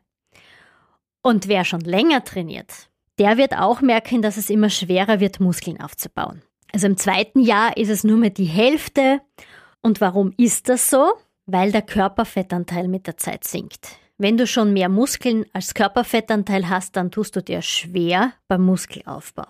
Und 1.26 1.48
wer 1.48 1.64
schon 1.64 1.80
länger 1.80 2.22
trainiert, 2.22 2.88
der 3.18 3.36
wird 3.36 3.58
auch 3.58 3.80
merken, 3.80 4.22
dass 4.22 4.36
es 4.36 4.48
immer 4.48 4.70
schwerer 4.70 5.18
wird, 5.18 5.40
Muskeln 5.40 5.80
aufzubauen. 5.80 6.40
Also 6.72 6.86
im 6.86 6.96
zweiten 6.96 7.40
Jahr 7.40 7.76
ist 7.76 7.88
es 7.88 8.04
nur 8.04 8.16
mehr 8.16 8.30
die 8.30 8.44
Hälfte. 8.44 9.20
Und 9.82 10.00
warum 10.00 10.32
ist 10.36 10.68
das 10.68 10.88
so? 10.88 11.14
Weil 11.44 11.72
der 11.72 11.82
Körperfettanteil 11.82 12.86
mit 12.86 13.08
der 13.08 13.16
Zeit 13.16 13.42
sinkt. 13.42 13.96
Wenn 14.18 14.36
du 14.36 14.46
schon 14.46 14.72
mehr 14.72 14.88
Muskeln 14.88 15.46
als 15.52 15.74
Körperfettanteil 15.74 16.68
hast, 16.68 16.94
dann 16.94 17.10
tust 17.10 17.34
du 17.34 17.42
dir 17.42 17.60
schwer 17.60 18.32
beim 18.46 18.62
Muskelaufbau. 18.62 19.48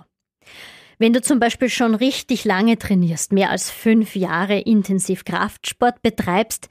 Wenn 0.99 1.13
du 1.13 1.21
zum 1.21 1.41
Beispiel 1.41 1.69
schon 1.69 1.95
richtig 1.95 2.47
lange 2.47 2.79
trainierst, 2.79 3.33
mehr 3.33 3.51
als 3.51 3.71
fünf 3.71 4.17
Jahre 4.17 4.61
intensiv 4.61 5.27
Kraftsport 5.27 6.01
betreibst, 6.01 6.71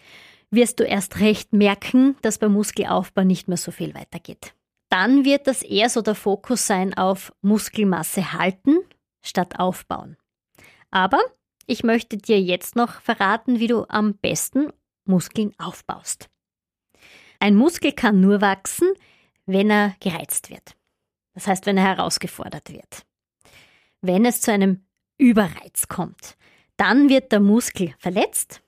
wirst 0.50 0.80
du 0.80 0.84
erst 0.84 1.20
recht 1.20 1.54
merken, 1.54 2.16
dass 2.24 2.40
beim 2.40 2.54
Muskelaufbau 2.54 3.24
nicht 3.24 3.48
mehr 3.48 3.58
so 3.58 3.70
viel 3.70 3.94
weitergeht. 3.94 4.56
Dann 4.90 5.26
wird 5.26 5.48
das 5.48 5.62
eher 5.62 5.90
so 5.90 6.02
der 6.02 6.16
Fokus 6.16 6.68
sein 6.68 6.94
auf 6.94 7.34
Muskelmasse 7.42 8.34
halten 8.34 8.78
statt 9.22 9.60
aufbauen. 9.60 10.18
Aber 10.92 11.20
ich 11.66 11.84
möchte 11.84 12.18
dir 12.18 12.40
jetzt 12.40 12.76
noch 12.76 13.02
verraten, 13.02 13.60
wie 13.60 13.68
du 13.68 13.86
am 13.90 14.16
besten 14.16 14.72
Muskeln 15.06 15.54
aufbaust. 15.58 16.30
Ein 17.40 17.56
Muskel 17.56 17.92
kann 17.92 18.22
nur 18.22 18.42
wachsen, 18.42 18.88
wenn 19.46 19.70
er 19.70 19.96
gereizt 20.00 20.50
wird. 20.50 20.76
Das 21.34 21.48
heißt, 21.48 21.66
wenn 21.66 21.78
er 21.78 21.84
herausgefordert 21.84 22.72
wird. 22.72 23.06
Wenn 24.02 24.26
es 24.26 24.42
zu 24.42 24.52
einem 24.52 24.86
Überreiz 25.18 25.88
kommt, 25.88 26.38
dann 26.78 27.10
wird 27.10 27.32
der 27.32 27.40
Muskel 27.40 27.94
verletzt 27.98 28.62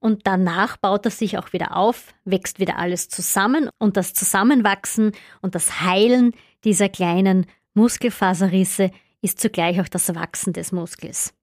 und 0.00 0.26
danach 0.26 0.76
baut 0.76 1.04
er 1.04 1.10
sich 1.10 1.38
auch 1.38 1.52
wieder 1.52 1.76
auf, 1.76 2.14
wächst 2.24 2.60
wieder 2.60 2.78
alles 2.78 3.08
zusammen 3.08 3.70
und 3.78 3.96
das 3.96 4.14
Zusammenwachsen 4.14 5.12
und 5.42 5.54
das 5.54 5.80
Heilen 5.80 6.32
dieser 6.64 6.88
kleinen 6.88 7.46
Muskelfaserrisse 7.74 8.90
ist 9.22 9.40
zugleich 9.40 9.80
auch 9.80 9.88
das 9.88 10.14
Wachsen 10.14 10.52
des 10.52 10.72
Muskels. 10.72 11.34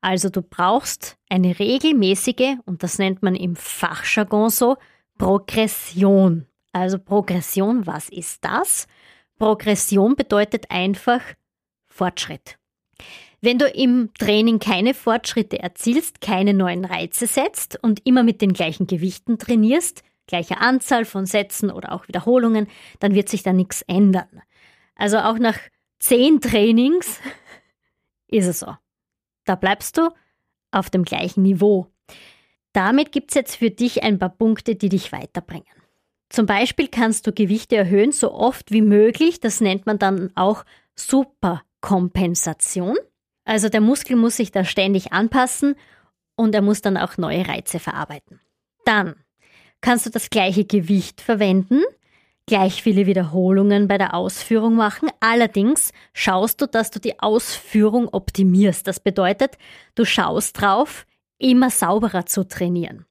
Also 0.00 0.28
du 0.28 0.42
brauchst 0.42 1.16
eine 1.30 1.58
regelmäßige, 1.58 2.58
und 2.66 2.82
das 2.82 2.98
nennt 2.98 3.22
man 3.22 3.34
im 3.34 3.56
Fachjargon 3.56 4.50
so, 4.50 4.76
Progression. 5.16 6.46
Also 6.72 6.98
Progression, 6.98 7.86
was 7.86 8.10
ist 8.10 8.44
das? 8.44 8.86
Progression 9.38 10.14
bedeutet 10.14 10.70
einfach 10.70 11.22
Fortschritt. 11.86 12.58
Wenn 13.44 13.58
du 13.58 13.66
im 13.66 14.08
Training 14.18 14.58
keine 14.58 14.94
Fortschritte 14.94 15.58
erzielst, 15.58 16.22
keine 16.22 16.54
neuen 16.54 16.86
Reize 16.86 17.26
setzt 17.26 17.78
und 17.82 18.00
immer 18.06 18.22
mit 18.22 18.40
den 18.40 18.54
gleichen 18.54 18.86
Gewichten 18.86 19.38
trainierst, 19.38 20.02
gleiche 20.26 20.62
Anzahl 20.62 21.04
von 21.04 21.26
Sätzen 21.26 21.70
oder 21.70 21.92
auch 21.92 22.08
Wiederholungen, 22.08 22.68
dann 23.00 23.14
wird 23.14 23.28
sich 23.28 23.42
da 23.42 23.52
nichts 23.52 23.82
ändern. 23.82 24.40
Also 24.94 25.18
auch 25.18 25.38
nach 25.38 25.58
zehn 25.98 26.40
Trainings 26.40 27.20
ist 28.28 28.46
es 28.46 28.60
so. 28.60 28.74
Da 29.44 29.56
bleibst 29.56 29.98
du 29.98 30.08
auf 30.70 30.88
dem 30.88 31.04
gleichen 31.04 31.42
Niveau. 31.42 31.88
Damit 32.72 33.12
gibt 33.12 33.32
es 33.32 33.34
jetzt 33.34 33.56
für 33.56 33.70
dich 33.70 34.04
ein 34.04 34.18
paar 34.18 34.30
Punkte, 34.30 34.74
die 34.74 34.88
dich 34.88 35.12
weiterbringen. 35.12 35.66
Zum 36.30 36.46
Beispiel 36.46 36.88
kannst 36.88 37.26
du 37.26 37.32
Gewichte 37.32 37.76
erhöhen, 37.76 38.10
so 38.10 38.32
oft 38.32 38.72
wie 38.72 38.80
möglich. 38.80 39.40
Das 39.40 39.60
nennt 39.60 39.84
man 39.84 39.98
dann 39.98 40.34
auch 40.34 40.64
Superkompensation. 40.94 42.96
Also 43.44 43.68
der 43.68 43.80
Muskel 43.80 44.16
muss 44.16 44.36
sich 44.36 44.50
da 44.50 44.64
ständig 44.64 45.12
anpassen 45.12 45.74
und 46.36 46.54
er 46.54 46.62
muss 46.62 46.80
dann 46.80 46.96
auch 46.96 47.18
neue 47.18 47.46
Reize 47.46 47.78
verarbeiten. 47.78 48.40
Dann 48.84 49.14
kannst 49.80 50.06
du 50.06 50.10
das 50.10 50.30
gleiche 50.30 50.64
Gewicht 50.64 51.20
verwenden, 51.20 51.82
gleich 52.46 52.82
viele 52.82 53.06
Wiederholungen 53.06 53.88
bei 53.88 53.98
der 53.98 54.14
Ausführung 54.14 54.74
machen. 54.74 55.10
Allerdings 55.20 55.92
schaust 56.12 56.60
du, 56.60 56.66
dass 56.66 56.90
du 56.90 56.98
die 57.00 57.20
Ausführung 57.20 58.08
optimierst. 58.08 58.86
Das 58.86 59.00
bedeutet, 59.00 59.58
du 59.94 60.04
schaust 60.04 60.60
drauf, 60.60 61.06
immer 61.38 61.70
sauberer 61.70 62.26
zu 62.26 62.46
trainieren. 62.46 63.06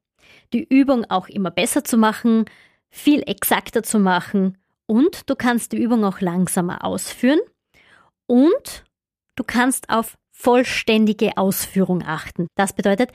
Die 0.52 0.64
Übung 0.64 1.06
auch 1.10 1.28
immer 1.30 1.52
besser 1.52 1.84
zu 1.84 1.98
machen, 1.98 2.46
viel 2.90 3.24
exakter 3.28 3.84
zu 3.84 4.00
machen 4.00 4.58
und 4.86 5.30
du 5.30 5.36
kannst 5.36 5.72
die 5.72 5.82
Übung 5.82 6.06
auch 6.06 6.22
langsamer 6.22 6.84
ausführen 6.84 7.40
und 8.28 8.84
du 9.36 9.44
kannst 9.44 9.90
auf 9.90 10.16
vollständige 10.34 11.38
Ausführung 11.38 12.04
achten. 12.04 12.48
Das 12.56 12.74
bedeutet 12.74 13.12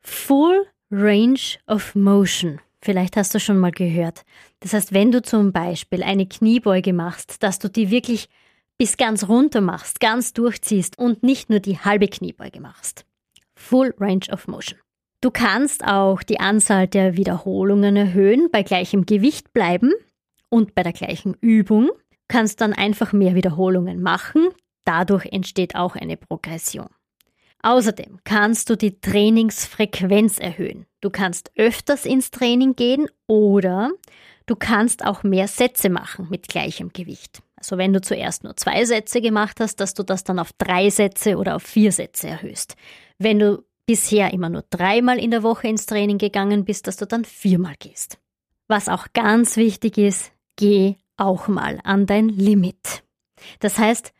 Full 0.00 0.66
Range 0.90 1.40
of 1.66 1.94
Motion. 1.94 2.60
Vielleicht 2.82 3.16
hast 3.16 3.34
du 3.34 3.40
schon 3.40 3.58
mal 3.58 3.72
gehört. 3.72 4.22
Das 4.60 4.72
heißt, 4.72 4.94
wenn 4.94 5.12
du 5.12 5.20
zum 5.20 5.52
Beispiel 5.52 6.02
eine 6.02 6.26
Kniebeuge 6.26 6.94
machst, 6.94 7.42
dass 7.42 7.58
du 7.58 7.68
die 7.68 7.90
wirklich 7.90 8.28
bis 8.78 8.96
ganz 8.96 9.28
runter 9.28 9.60
machst, 9.60 10.00
ganz 10.00 10.32
durchziehst 10.32 10.98
und 10.98 11.22
nicht 11.22 11.50
nur 11.50 11.60
die 11.60 11.78
halbe 11.78 12.08
Kniebeuge 12.08 12.60
machst. 12.60 13.04
Full 13.54 13.94
Range 13.98 14.24
of 14.32 14.48
Motion. 14.48 14.78
Du 15.20 15.30
kannst 15.30 15.84
auch 15.84 16.22
die 16.22 16.40
Anzahl 16.40 16.88
der 16.88 17.18
Wiederholungen 17.18 17.94
erhöhen, 17.94 18.48
bei 18.50 18.62
gleichem 18.62 19.04
Gewicht 19.04 19.52
bleiben 19.52 19.92
und 20.48 20.74
bei 20.74 20.82
der 20.82 20.94
gleichen 20.94 21.36
Übung. 21.42 21.90
Kannst 22.26 22.62
dann 22.62 22.72
einfach 22.72 23.12
mehr 23.12 23.34
Wiederholungen 23.34 24.00
machen. 24.00 24.48
Dadurch 24.84 25.26
entsteht 25.26 25.74
auch 25.74 25.96
eine 25.96 26.16
Progression. 26.16 26.88
Außerdem 27.62 28.20
kannst 28.24 28.70
du 28.70 28.76
die 28.76 29.00
Trainingsfrequenz 29.00 30.38
erhöhen. 30.38 30.86
Du 31.00 31.10
kannst 31.10 31.50
öfters 31.56 32.06
ins 32.06 32.30
Training 32.30 32.74
gehen 32.74 33.06
oder 33.26 33.90
du 34.46 34.56
kannst 34.56 35.04
auch 35.04 35.22
mehr 35.22 35.46
Sätze 35.46 35.90
machen 35.90 36.28
mit 36.30 36.48
gleichem 36.48 36.92
Gewicht. 36.92 37.42
Also 37.56 37.76
wenn 37.76 37.92
du 37.92 38.00
zuerst 38.00 38.44
nur 38.44 38.56
zwei 38.56 38.84
Sätze 38.86 39.20
gemacht 39.20 39.60
hast, 39.60 39.76
dass 39.80 39.92
du 39.92 40.02
das 40.02 40.24
dann 40.24 40.38
auf 40.38 40.52
drei 40.56 40.88
Sätze 40.88 41.36
oder 41.36 41.56
auf 41.56 41.62
vier 41.62 41.92
Sätze 41.92 42.28
erhöhst. 42.28 42.76
Wenn 43.18 43.38
du 43.38 43.62
bisher 43.84 44.32
immer 44.32 44.48
nur 44.48 44.64
dreimal 44.70 45.18
in 45.18 45.30
der 45.30 45.42
Woche 45.42 45.68
ins 45.68 45.84
Training 45.84 46.16
gegangen 46.16 46.64
bist, 46.64 46.86
dass 46.86 46.96
du 46.96 47.06
dann 47.06 47.24
viermal 47.24 47.74
gehst. 47.78 48.18
Was 48.68 48.88
auch 48.88 49.08
ganz 49.12 49.56
wichtig 49.56 49.98
ist, 49.98 50.32
geh 50.56 50.94
auch 51.16 51.48
mal 51.48 51.80
an 51.84 52.06
dein 52.06 52.28
Limit. 52.28 53.02
Das 53.58 53.78
heißt, 53.78 54.12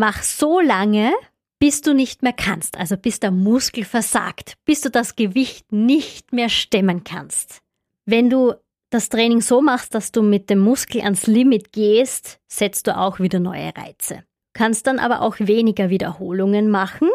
mach 0.00 0.22
so 0.22 0.60
lange, 0.60 1.12
bis 1.58 1.82
du 1.82 1.92
nicht 1.92 2.22
mehr 2.22 2.32
kannst, 2.32 2.78
also 2.78 2.96
bis 2.96 3.20
der 3.20 3.30
Muskel 3.30 3.84
versagt, 3.84 4.54
bis 4.64 4.80
du 4.80 4.90
das 4.90 5.14
Gewicht 5.14 5.72
nicht 5.72 6.32
mehr 6.32 6.48
stemmen 6.48 7.04
kannst. 7.04 7.60
Wenn 8.06 8.30
du 8.30 8.54
das 8.88 9.10
Training 9.10 9.42
so 9.42 9.60
machst, 9.60 9.94
dass 9.94 10.10
du 10.10 10.22
mit 10.22 10.48
dem 10.48 10.58
Muskel 10.58 11.02
ans 11.02 11.26
Limit 11.26 11.70
gehst, 11.72 12.40
setzt 12.48 12.86
du 12.86 12.96
auch 12.96 13.20
wieder 13.20 13.40
neue 13.40 13.76
Reize. 13.76 14.24
Kannst 14.54 14.86
dann 14.86 14.98
aber 14.98 15.20
auch 15.20 15.38
weniger 15.38 15.90
Wiederholungen 15.90 16.70
machen, 16.70 17.10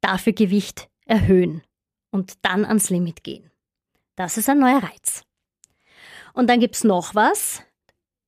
dafür 0.00 0.32
Gewicht 0.32 0.88
erhöhen 1.04 1.62
und 2.10 2.38
dann 2.40 2.64
ans 2.64 2.88
Limit 2.88 3.22
gehen. 3.22 3.50
Das 4.16 4.38
ist 4.38 4.48
ein 4.48 4.58
neuer 4.58 4.82
Reiz. 4.82 5.24
Und 6.32 6.48
dann 6.48 6.58
gibt's 6.58 6.84
noch 6.84 7.14
was, 7.14 7.62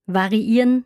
variieren 0.04 0.84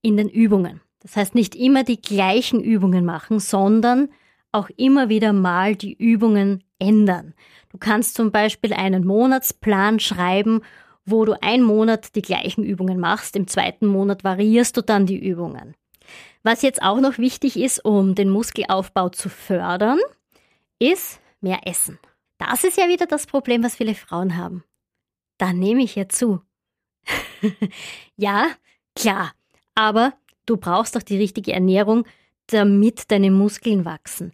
in 0.00 0.16
den 0.16 0.28
Übungen. 0.28 0.80
Das 1.00 1.16
heißt, 1.16 1.34
nicht 1.34 1.54
immer 1.54 1.84
die 1.84 2.00
gleichen 2.00 2.62
Übungen 2.62 3.04
machen, 3.04 3.40
sondern 3.40 4.08
auch 4.52 4.70
immer 4.76 5.08
wieder 5.08 5.32
mal 5.32 5.76
die 5.76 5.94
Übungen 5.94 6.64
ändern. 6.78 7.34
Du 7.70 7.78
kannst 7.78 8.14
zum 8.14 8.32
Beispiel 8.32 8.72
einen 8.72 9.06
Monatsplan 9.06 10.00
schreiben, 10.00 10.62
wo 11.04 11.24
du 11.24 11.40
einen 11.42 11.62
Monat 11.62 12.14
die 12.14 12.22
gleichen 12.22 12.64
Übungen 12.64 12.98
machst, 12.98 13.36
im 13.36 13.46
zweiten 13.46 13.86
Monat 13.86 14.24
variierst 14.24 14.76
du 14.76 14.82
dann 14.82 15.06
die 15.06 15.18
Übungen. 15.18 15.74
Was 16.42 16.62
jetzt 16.62 16.82
auch 16.82 17.00
noch 17.00 17.18
wichtig 17.18 17.58
ist, 17.58 17.84
um 17.84 18.14
den 18.14 18.30
Muskelaufbau 18.30 19.08
zu 19.08 19.28
fördern, 19.28 19.98
ist 20.78 21.20
mehr 21.40 21.60
Essen. 21.66 21.98
Das 22.38 22.64
ist 22.64 22.76
ja 22.76 22.88
wieder 22.88 23.06
das 23.06 23.26
Problem, 23.26 23.62
was 23.64 23.76
viele 23.76 23.94
Frauen 23.94 24.36
haben. 24.36 24.64
Da 25.38 25.52
nehme 25.52 25.82
ich 25.82 25.94
ja 25.94 26.08
zu. 26.08 26.40
ja, 28.16 28.48
klar, 28.94 29.32
aber 29.74 30.14
du 30.48 30.56
brauchst 30.56 30.96
doch 30.96 31.02
die 31.02 31.18
richtige 31.18 31.52
Ernährung, 31.52 32.04
damit 32.46 33.10
deine 33.10 33.30
Muskeln 33.30 33.84
wachsen. 33.84 34.32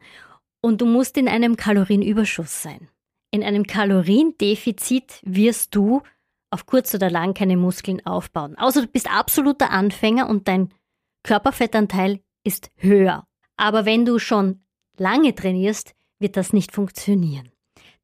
Und 0.61 0.81
du 0.81 0.87
musst 0.87 1.16
in 1.16 1.29
einem 1.29 1.57
Kalorienüberschuss 1.57 2.62
sein. 2.62 2.88
In 3.31 3.42
einem 3.42 3.66
Kaloriendefizit 3.66 5.20
wirst 5.24 5.74
du 5.74 6.03
auf 6.50 6.66
kurz 6.66 6.94
oder 6.94 7.11
lang 7.11 7.35
keine 7.35 7.57
Muskeln 7.57 8.05
aufbauen. 8.07 8.57
Außer 8.57 8.83
du 8.83 8.87
bist 8.87 9.11
absoluter 9.11 9.70
Anfänger 9.70 10.29
und 10.29 10.46
dein 10.46 10.72
Körperfettanteil 11.24 12.20
ist 12.44 12.70
höher. 12.77 13.27
Aber 13.57 13.85
wenn 13.85 14.05
du 14.05 14.18
schon 14.18 14.62
lange 14.96 15.35
trainierst, 15.35 15.94
wird 16.20 16.37
das 16.37 16.53
nicht 16.53 16.72
funktionieren. 16.72 17.50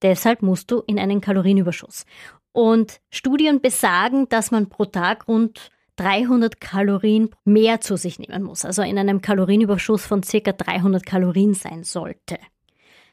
Deshalb 0.02 0.42
musst 0.42 0.70
du 0.70 0.82
in 0.86 0.98
einen 0.98 1.20
Kalorienüberschuss. 1.20 2.06
Und 2.52 3.00
Studien 3.10 3.60
besagen, 3.60 4.28
dass 4.28 4.50
man 4.50 4.68
pro 4.68 4.86
Tag 4.86 5.28
rund 5.28 5.70
300 6.00 6.60
Kalorien 6.60 7.28
mehr 7.44 7.82
zu 7.82 7.96
sich 7.96 8.18
nehmen 8.18 8.42
muss, 8.42 8.64
also 8.64 8.80
in 8.80 8.98
einem 8.98 9.20
Kalorienüberschuss 9.20 10.06
von 10.06 10.22
circa 10.22 10.52
300 10.52 11.04
Kalorien 11.04 11.52
sein 11.52 11.84
sollte. 11.84 12.38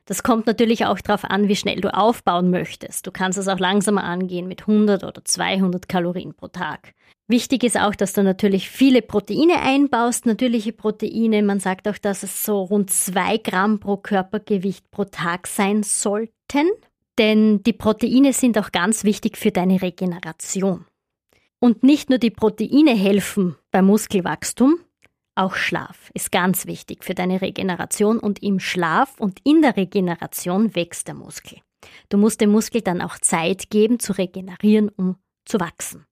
Das 0.05 0.23
kommt 0.23 0.47
natürlich 0.47 0.85
auch 0.85 0.99
darauf 0.99 1.25
an, 1.25 1.49
wie 1.49 1.57
schnell 1.57 1.81
du 1.81 1.93
aufbauen 1.93 2.49
möchtest. 2.49 3.05
Du 3.05 3.11
kannst 3.11 3.37
es 3.37 3.49
auch 3.49 3.59
langsamer 3.59 4.05
angehen 4.05 4.47
mit 4.47 4.61
100 4.61 5.03
oder 5.03 5.23
200 5.23 5.89
Kalorien 5.89 6.33
pro 6.33 6.47
Tag. 6.47 6.93
Wichtig 7.27 7.65
ist 7.65 7.77
auch, 7.77 7.93
dass 7.93 8.13
du 8.13 8.23
natürlich 8.23 8.69
viele 8.69 9.01
Proteine 9.01 9.61
einbaust, 9.61 10.25
natürliche 10.25 10.71
Proteine. 10.71 11.43
Man 11.43 11.59
sagt 11.59 11.89
auch, 11.89 11.97
dass 11.97 12.23
es 12.23 12.45
so 12.45 12.61
rund 12.61 12.89
2 12.89 13.39
Gramm 13.39 13.81
pro 13.81 13.97
Körpergewicht 13.97 14.89
pro 14.91 15.03
Tag 15.03 15.47
sein 15.47 15.83
sollten. 15.83 16.69
Denn 17.19 17.61
die 17.63 17.73
Proteine 17.73 18.31
sind 18.31 18.57
auch 18.57 18.71
ganz 18.71 19.03
wichtig 19.03 19.35
für 19.35 19.51
deine 19.51 19.81
Regeneration. 19.81 20.85
Und 21.59 21.83
nicht 21.83 22.09
nur 22.09 22.19
die 22.19 22.29
Proteine 22.29 22.95
helfen 22.95 23.55
beim 23.71 23.85
Muskelwachstum, 23.85 24.79
auch 25.35 25.55
Schlaf 25.55 26.09
ist 26.15 26.31
ganz 26.31 26.65
wichtig 26.65 27.03
für 27.03 27.13
deine 27.13 27.41
Regeneration 27.41 28.17
und 28.17 28.41
im 28.41 28.59
Schlaf 28.59 29.19
und 29.19 29.39
in 29.43 29.61
der 29.61 29.77
Regeneration 29.77 30.75
wächst 30.75 31.07
der 31.07 31.13
Muskel. 31.13 31.59
Du 32.09 32.17
musst 32.17 32.41
dem 32.41 32.49
Muskel 32.49 32.81
dann 32.81 33.01
auch 33.01 33.19
Zeit 33.19 33.69
geben 33.69 33.99
zu 33.99 34.13
regenerieren, 34.13 34.89
um 34.89 35.17
zu 35.45 35.59
wachsen. 35.59 36.05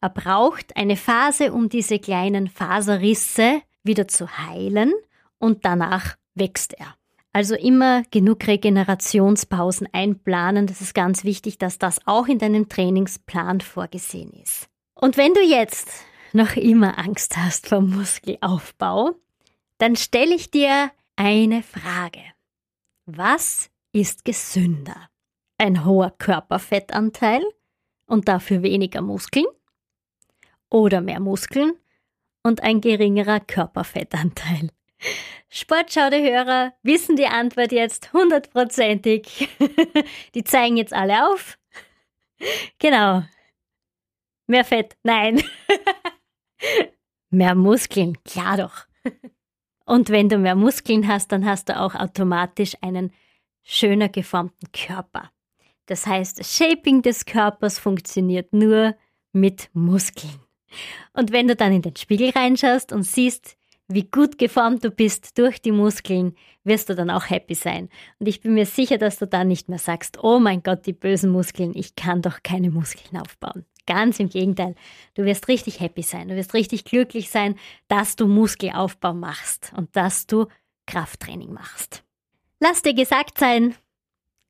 Er 0.00 0.08
braucht 0.08 0.74
eine 0.76 0.96
Phase, 0.96 1.52
um 1.52 1.68
diese 1.68 1.98
kleinen 1.98 2.48
Faserrisse 2.48 3.60
wieder 3.82 4.08
zu 4.08 4.38
heilen 4.38 4.94
und 5.38 5.64
danach 5.64 6.16
wächst 6.34 6.72
er. 6.74 6.96
Also 7.36 7.54
immer 7.54 8.02
genug 8.10 8.46
Regenerationspausen 8.46 9.86
einplanen. 9.92 10.66
Das 10.66 10.80
ist 10.80 10.94
ganz 10.94 11.22
wichtig, 11.22 11.58
dass 11.58 11.76
das 11.76 12.00
auch 12.06 12.28
in 12.28 12.38
deinem 12.38 12.70
Trainingsplan 12.70 13.60
vorgesehen 13.60 14.32
ist. 14.32 14.70
Und 14.94 15.18
wenn 15.18 15.34
du 15.34 15.42
jetzt 15.42 15.90
noch 16.32 16.56
immer 16.56 16.98
Angst 16.98 17.36
hast 17.36 17.68
vor 17.68 17.82
Muskelaufbau, 17.82 19.16
dann 19.76 19.96
stelle 19.96 20.34
ich 20.34 20.50
dir 20.50 20.90
eine 21.16 21.62
Frage. 21.62 22.22
Was 23.04 23.68
ist 23.92 24.24
gesünder? 24.24 25.10
Ein 25.58 25.84
hoher 25.84 26.12
Körperfettanteil 26.16 27.42
und 28.06 28.28
dafür 28.28 28.62
weniger 28.62 29.02
Muskeln? 29.02 29.44
Oder 30.70 31.02
mehr 31.02 31.20
Muskeln 31.20 31.74
und 32.42 32.62
ein 32.62 32.80
geringerer 32.80 33.40
Körperfettanteil? 33.40 34.70
Sportschau-Hörer 35.48 36.74
wissen 36.82 37.16
die 37.16 37.26
Antwort 37.26 37.72
jetzt 37.72 38.12
hundertprozentig. 38.12 39.48
Die 40.34 40.44
zeigen 40.44 40.76
jetzt 40.76 40.92
alle 40.92 41.32
auf. 41.32 41.58
Genau. 42.78 43.22
Mehr 44.46 44.64
Fett, 44.64 44.96
nein. 45.02 45.42
mehr 47.30 47.54
Muskeln, 47.54 48.22
klar 48.24 48.56
doch. 48.56 48.86
Und 49.84 50.10
wenn 50.10 50.28
du 50.28 50.38
mehr 50.38 50.56
Muskeln 50.56 51.08
hast, 51.08 51.32
dann 51.32 51.46
hast 51.46 51.68
du 51.68 51.80
auch 51.80 51.94
automatisch 51.94 52.76
einen 52.80 53.12
schöner 53.62 54.08
geformten 54.08 54.70
Körper. 54.72 55.30
Das 55.86 56.06
heißt, 56.06 56.44
Shaping 56.44 57.02
des 57.02 57.24
Körpers 57.24 57.78
funktioniert 57.78 58.52
nur 58.52 58.96
mit 59.32 59.70
Muskeln. 59.72 60.40
Und 61.12 61.32
wenn 61.32 61.46
du 61.46 61.54
dann 61.54 61.72
in 61.72 61.82
den 61.82 61.96
Spiegel 61.96 62.30
reinschaust 62.30 62.92
und 62.92 63.04
siehst, 63.04 63.56
wie 63.88 64.04
gut 64.04 64.38
geformt 64.38 64.84
du 64.84 64.90
bist 64.90 65.38
durch 65.38 65.60
die 65.60 65.72
Muskeln, 65.72 66.34
wirst 66.64 66.88
du 66.88 66.94
dann 66.94 67.10
auch 67.10 67.30
happy 67.30 67.54
sein. 67.54 67.88
Und 68.18 68.26
ich 68.26 68.40
bin 68.40 68.54
mir 68.54 68.66
sicher, 68.66 68.98
dass 68.98 69.18
du 69.18 69.26
dann 69.26 69.48
nicht 69.48 69.68
mehr 69.68 69.78
sagst, 69.78 70.22
oh 70.22 70.38
mein 70.38 70.62
Gott, 70.62 70.86
die 70.86 70.92
bösen 70.92 71.30
Muskeln, 71.30 71.72
ich 71.74 71.94
kann 71.94 72.22
doch 72.22 72.42
keine 72.42 72.70
Muskeln 72.70 73.20
aufbauen. 73.20 73.64
Ganz 73.86 74.18
im 74.18 74.28
Gegenteil. 74.28 74.74
Du 75.14 75.24
wirst 75.24 75.46
richtig 75.46 75.78
happy 75.78 76.02
sein. 76.02 76.28
Du 76.28 76.34
wirst 76.34 76.54
richtig 76.54 76.84
glücklich 76.84 77.30
sein, 77.30 77.56
dass 77.86 78.16
du 78.16 78.26
Muskelaufbau 78.26 79.14
machst 79.14 79.72
und 79.76 79.94
dass 79.94 80.26
du 80.26 80.46
Krafttraining 80.86 81.52
machst. 81.52 82.02
Lass 82.58 82.82
dir 82.82 82.94
gesagt 82.94 83.38
sein, 83.38 83.76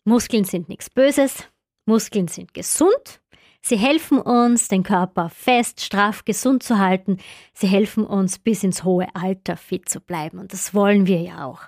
Muskeln 0.04 0.44
sind 0.44 0.70
nichts 0.70 0.88
Böses. 0.88 1.44
Muskeln 1.84 2.28
sind 2.28 2.54
gesund. 2.54 3.20
Sie 3.68 3.76
helfen 3.76 4.20
uns, 4.20 4.68
den 4.68 4.84
Körper 4.84 5.28
fest, 5.28 5.80
straff, 5.80 6.24
gesund 6.24 6.62
zu 6.62 6.78
halten. 6.78 7.18
Sie 7.52 7.66
helfen 7.66 8.04
uns, 8.06 8.38
bis 8.38 8.62
ins 8.62 8.84
hohe 8.84 9.08
Alter 9.16 9.56
fit 9.56 9.88
zu 9.88 10.00
bleiben. 10.00 10.38
Und 10.38 10.52
das 10.52 10.72
wollen 10.72 11.08
wir 11.08 11.20
ja 11.20 11.44
auch. 11.44 11.62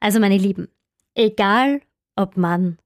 Also 0.00 0.18
meine 0.18 0.38
Lieben, 0.38 0.66
egal 1.14 1.82
ob 2.16 2.36
Mann 2.36 2.78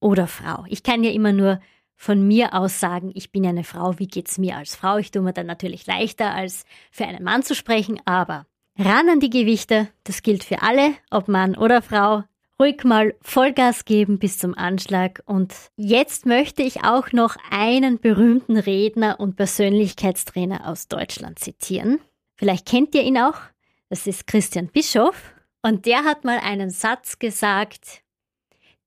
oder 0.00 0.26
Frau. 0.26 0.64
Ich 0.66 0.82
kann 0.82 1.04
ja 1.04 1.12
immer 1.12 1.32
nur 1.32 1.60
von 1.94 2.26
mir 2.26 2.52
aus 2.54 2.80
sagen, 2.80 3.12
ich 3.14 3.30
bin 3.30 3.46
eine 3.46 3.62
Frau, 3.62 4.00
wie 4.00 4.08
geht's 4.08 4.38
mir 4.38 4.56
als 4.56 4.74
Frau? 4.74 4.96
Ich 4.96 5.12
tue 5.12 5.22
mir 5.22 5.32
dann 5.32 5.46
natürlich 5.46 5.86
leichter, 5.86 6.34
als 6.34 6.64
für 6.90 7.06
einen 7.06 7.22
Mann 7.22 7.44
zu 7.44 7.54
sprechen, 7.54 8.00
aber 8.06 8.44
ran 8.76 9.08
an 9.08 9.20
die 9.20 9.30
Gewichte, 9.30 9.86
das 10.02 10.24
gilt 10.24 10.42
für 10.42 10.62
alle, 10.62 10.94
ob 11.12 11.28
Mann 11.28 11.56
oder 11.56 11.80
Frau. 11.80 12.24
Ruhig 12.60 12.84
mal 12.84 13.14
Vollgas 13.22 13.86
geben 13.86 14.18
bis 14.18 14.36
zum 14.36 14.54
Anschlag. 14.54 15.22
Und 15.24 15.54
jetzt 15.76 16.26
möchte 16.26 16.62
ich 16.62 16.84
auch 16.84 17.10
noch 17.10 17.36
einen 17.50 17.98
berühmten 17.98 18.58
Redner 18.58 19.18
und 19.18 19.36
Persönlichkeitstrainer 19.36 20.68
aus 20.68 20.86
Deutschland 20.86 21.38
zitieren. 21.38 22.00
Vielleicht 22.36 22.68
kennt 22.68 22.94
ihr 22.94 23.02
ihn 23.02 23.16
auch. 23.16 23.38
Das 23.88 24.06
ist 24.06 24.26
Christian 24.26 24.66
Bischoff. 24.66 25.32
Und 25.62 25.86
der 25.86 26.04
hat 26.04 26.24
mal 26.24 26.38
einen 26.38 26.68
Satz 26.68 27.18
gesagt, 27.18 28.02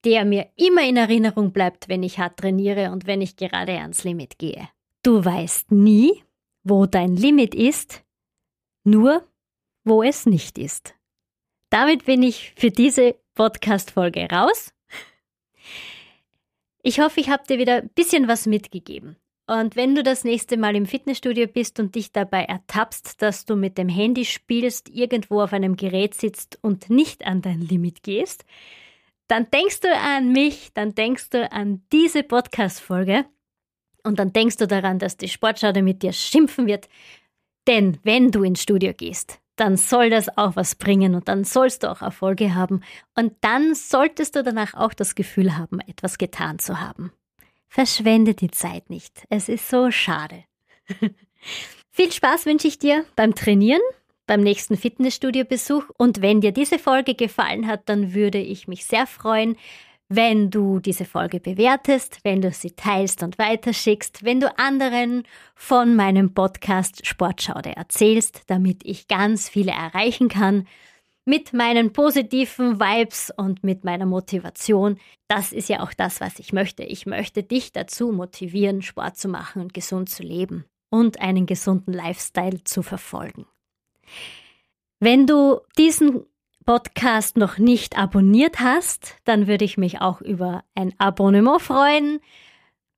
der 0.05 0.23
mir 0.23 0.49
immer 0.55 0.83
in 0.83 0.97
Erinnerung 0.97 1.51
bleibt, 1.51 1.89
wenn 1.89 2.03
ich 2.03 2.19
hart 2.19 2.37
trainiere 2.37 2.91
und 2.91 3.07
wenn 3.07 3.21
ich 3.21 3.37
gerade 3.37 3.79
ans 3.79 4.03
Limit 4.03 4.37
gehe. 4.37 4.69
Du 5.01 5.25
weißt 5.25 5.71
nie, 5.71 6.23
wo 6.63 6.85
dein 6.85 7.15
Limit 7.15 7.55
ist, 7.55 8.03
nur 8.83 9.27
wo 9.83 10.03
es 10.03 10.27
nicht 10.27 10.59
ist. 10.59 10.93
Damit 11.71 12.05
bin 12.05 12.21
ich 12.21 12.53
für 12.55 12.69
diese 12.69 13.15
Podcast-Folge 13.35 14.27
raus. 14.31 14.73
Ich 16.81 16.99
hoffe, 16.99 17.19
ich 17.19 17.29
habe 17.29 17.43
dir 17.47 17.57
wieder 17.57 17.77
ein 17.77 17.89
bisschen 17.95 18.27
was 18.27 18.45
mitgegeben. 18.45 19.15
Und 19.45 19.75
wenn 19.75 19.93
du 19.93 20.03
das 20.03 20.23
nächste 20.23 20.57
Mal 20.57 20.75
im 20.75 20.85
Fitnessstudio 20.85 21.47
bist 21.47 21.79
und 21.79 21.95
dich 21.95 22.11
dabei 22.11 22.43
ertappst, 22.43 23.21
dass 23.21 23.45
du 23.45 23.55
mit 23.55 23.77
dem 23.77 23.89
Handy 23.89 24.23
spielst, 24.23 24.89
irgendwo 24.89 25.41
auf 25.41 25.51
einem 25.51 25.75
Gerät 25.75 26.15
sitzt 26.15 26.59
und 26.61 26.89
nicht 26.89 27.25
an 27.25 27.41
dein 27.41 27.59
Limit 27.59 28.03
gehst, 28.03 28.45
dann 29.27 29.49
denkst 29.51 29.81
du 29.81 29.93
an 29.93 30.31
mich, 30.31 30.71
dann 30.73 30.95
denkst 30.95 31.29
du 31.29 31.51
an 31.51 31.83
diese 31.91 32.23
Podcast-Folge 32.23 33.25
und 34.03 34.19
dann 34.19 34.31
denkst 34.31 34.57
du 34.57 34.67
daran, 34.67 34.99
dass 34.99 35.17
die 35.17 35.29
Sportschaude 35.29 35.81
mit 35.81 36.03
dir 36.03 36.13
schimpfen 36.13 36.67
wird. 36.67 36.87
Denn 37.67 37.97
wenn 38.03 38.31
du 38.31 38.43
ins 38.43 38.61
Studio 38.61 38.93
gehst, 38.93 39.39
dann 39.55 39.77
soll 39.77 40.09
das 40.09 40.37
auch 40.37 40.55
was 40.55 40.75
bringen 40.75 41.15
und 41.15 41.27
dann 41.27 41.43
sollst 41.43 41.83
du 41.83 41.91
auch 41.91 42.01
Erfolge 42.01 42.55
haben 42.55 42.81
und 43.15 43.33
dann 43.41 43.75
solltest 43.75 44.35
du 44.35 44.43
danach 44.43 44.73
auch 44.73 44.93
das 44.93 45.15
Gefühl 45.15 45.57
haben, 45.57 45.79
etwas 45.81 46.17
getan 46.17 46.59
zu 46.59 46.79
haben. 46.79 47.11
Verschwende 47.67 48.33
die 48.33 48.51
Zeit 48.51 48.89
nicht. 48.89 49.25
Es 49.29 49.49
ist 49.49 49.69
so 49.69 49.91
schade. 49.91 50.43
Viel 51.91 52.11
Spaß 52.11 52.45
wünsche 52.45 52.67
ich 52.67 52.79
dir 52.79 53.05
beim 53.15 53.35
Trainieren 53.35 53.81
beim 54.25 54.41
nächsten 54.41 54.77
Fitnessstudio-Besuch. 54.77 55.83
Und 55.97 56.21
wenn 56.21 56.41
dir 56.41 56.51
diese 56.51 56.79
Folge 56.79 57.15
gefallen 57.15 57.67
hat, 57.67 57.89
dann 57.89 58.13
würde 58.13 58.39
ich 58.39 58.67
mich 58.67 58.85
sehr 58.85 59.07
freuen, 59.07 59.57
wenn 60.15 60.51
du 60.51 60.79
diese 60.79 61.05
Folge 61.05 61.39
bewertest, 61.39 62.19
wenn 62.23 62.41
du 62.41 62.51
sie 62.51 62.71
teilst 62.71 63.23
und 63.23 63.37
weiterschickst, 63.39 64.23
wenn 64.23 64.39
du 64.39 64.57
anderen 64.59 65.23
von 65.55 65.95
meinem 65.95 66.33
Podcast 66.33 67.05
Sportschaude 67.05 67.75
erzählst, 67.75 68.43
damit 68.47 68.81
ich 68.85 69.07
ganz 69.07 69.49
viele 69.49 69.71
erreichen 69.71 70.29
kann 70.29 70.67
mit 71.25 71.53
meinen 71.53 71.93
positiven 71.93 72.79
Vibes 72.79 73.31
und 73.35 73.63
mit 73.63 73.83
meiner 73.85 74.05
Motivation. 74.05 74.99
Das 75.27 75.51
ist 75.51 75.69
ja 75.69 75.81
auch 75.81 75.93
das, 75.93 76.21
was 76.21 76.37
ich 76.37 76.53
möchte. 76.53 76.83
Ich 76.83 77.05
möchte 77.05 77.43
dich 77.43 77.71
dazu 77.71 78.11
motivieren, 78.11 78.81
Sport 78.81 79.17
zu 79.17 79.29
machen 79.29 79.61
und 79.61 79.73
gesund 79.73 80.09
zu 80.09 80.21
leben 80.21 80.65
und 80.89 81.21
einen 81.21 81.45
gesunden 81.45 81.93
Lifestyle 81.93 82.63
zu 82.65 82.83
verfolgen. 82.83 83.45
Wenn 84.99 85.25
du 85.25 85.59
diesen 85.77 86.25
Podcast 86.63 87.37
noch 87.37 87.57
nicht 87.57 87.97
abonniert 87.97 88.59
hast, 88.59 89.15
dann 89.25 89.47
würde 89.47 89.65
ich 89.65 89.77
mich 89.77 90.01
auch 90.01 90.21
über 90.21 90.63
ein 90.75 90.93
Abonnement 90.97 91.61
freuen. 91.61 92.19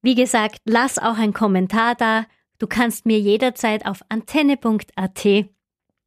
Wie 0.01 0.15
gesagt, 0.15 0.60
lass 0.65 0.99
auch 0.99 1.17
einen 1.17 1.34
Kommentar 1.34 1.95
da. 1.95 2.25
Du 2.60 2.67
kannst 2.67 3.06
mir 3.06 3.19
jederzeit 3.19 3.86
auf 3.86 4.01
antenne.at 4.10 5.49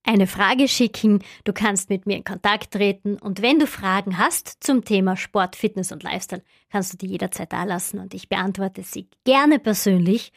eine 0.05 0.27
Frage 0.27 0.69
schicken, 0.69 1.23
du 1.45 1.53
kannst 1.53 1.91
mit 1.91 2.07
mir 2.07 2.17
in 2.17 2.25
Kontakt 2.25 2.73
treten 2.73 3.19
und 3.19 3.43
wenn 3.43 3.59
du 3.59 3.67
Fragen 3.67 4.17
hast 4.17 4.57
zum 4.61 4.85
Thema 4.85 5.17
Sport, 5.17 5.55
Fitness 5.55 5.93
und 5.93 6.03
Lifestyle, 6.03 6.43
kannst 6.71 6.95
du 6.95 6.97
die 6.97 7.09
jederzeit 7.09 7.53
da 7.53 7.65
lassen 7.65 7.99
und 7.99 8.15
ich 8.15 8.29
beantworte 8.29 8.83
sie 8.83 9.09
gerne 9.25 9.59
persönlich 9.59 10.33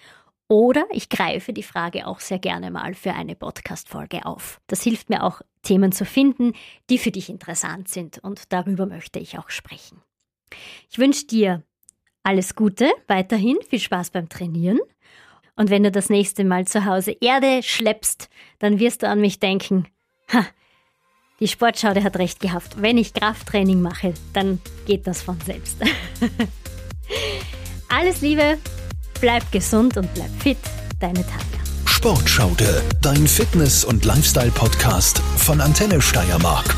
oder 0.52 0.86
ich 0.92 1.08
greife 1.08 1.54
die 1.54 1.64
Frage 1.64 2.06
auch 2.06 2.20
sehr 2.20 2.38
gerne 2.38 2.72
mal 2.72 2.94
für 2.94 3.14
eine 3.14 3.36
Podcast-Folge 3.36 4.26
auf. 4.26 4.60
Das 4.68 4.84
hilft 4.84 5.10
mir 5.10 5.24
auch, 5.24 5.42
Themen 5.64 5.94
zu 5.94 6.04
finden, 6.04 6.52
die 6.90 6.98
für 6.98 7.12
dich 7.12 7.30
interessant 7.30 7.88
sind 7.88 8.20
und 8.20 8.52
darüber 8.52 8.86
möchte 8.86 9.18
ich 9.18 9.40
auch 9.40 9.50
sprechen. 9.50 10.02
Ich 10.90 10.98
wünsche 10.98 11.26
dir 11.26 11.64
alles 12.24 12.54
Gute, 12.56 12.92
weiterhin 13.08 13.60
viel 13.70 13.80
Spaß 13.80 14.10
beim 14.10 14.28
Trainieren. 14.28 14.80
Und 15.56 15.70
wenn 15.70 15.84
du 15.84 15.92
das 15.92 16.10
nächste 16.10 16.44
Mal 16.44 16.68
zu 16.68 16.84
Hause 16.84 17.16
Erde 17.22 17.64
schleppst, 17.64 18.28
dann 18.60 18.78
wirst 18.78 19.04
du 19.04 19.08
an 19.08 19.22
mich 19.22 19.40
denken, 19.40 19.88
ha, 20.34 20.46
die 21.40 21.48
Sportschaude 21.48 22.04
hat 22.04 22.18
recht 22.18 22.42
gehabt. 22.42 22.82
Wenn 22.82 22.98
ich 22.98 23.14
Krafttraining 23.14 23.82
mache, 23.82 24.16
dann 24.34 24.60
geht 24.86 25.08
das 25.08 25.22
von 25.22 25.40
selbst. 25.40 25.78
Alles 27.88 28.20
Liebe, 28.20 28.58
Bleib 29.22 29.52
gesund 29.52 29.98
und 29.98 30.12
bleib 30.16 30.32
fit, 30.42 30.58
deine 31.00 31.22
Tanja. 31.22 31.62
Sportschaude, 31.86 32.82
dein 33.02 33.28
Fitness- 33.28 33.86
und 33.86 34.04
Lifestyle-Podcast 34.04 35.22
von 35.38 35.62
Antenne 35.62 36.02
Steiermark. 36.02 36.76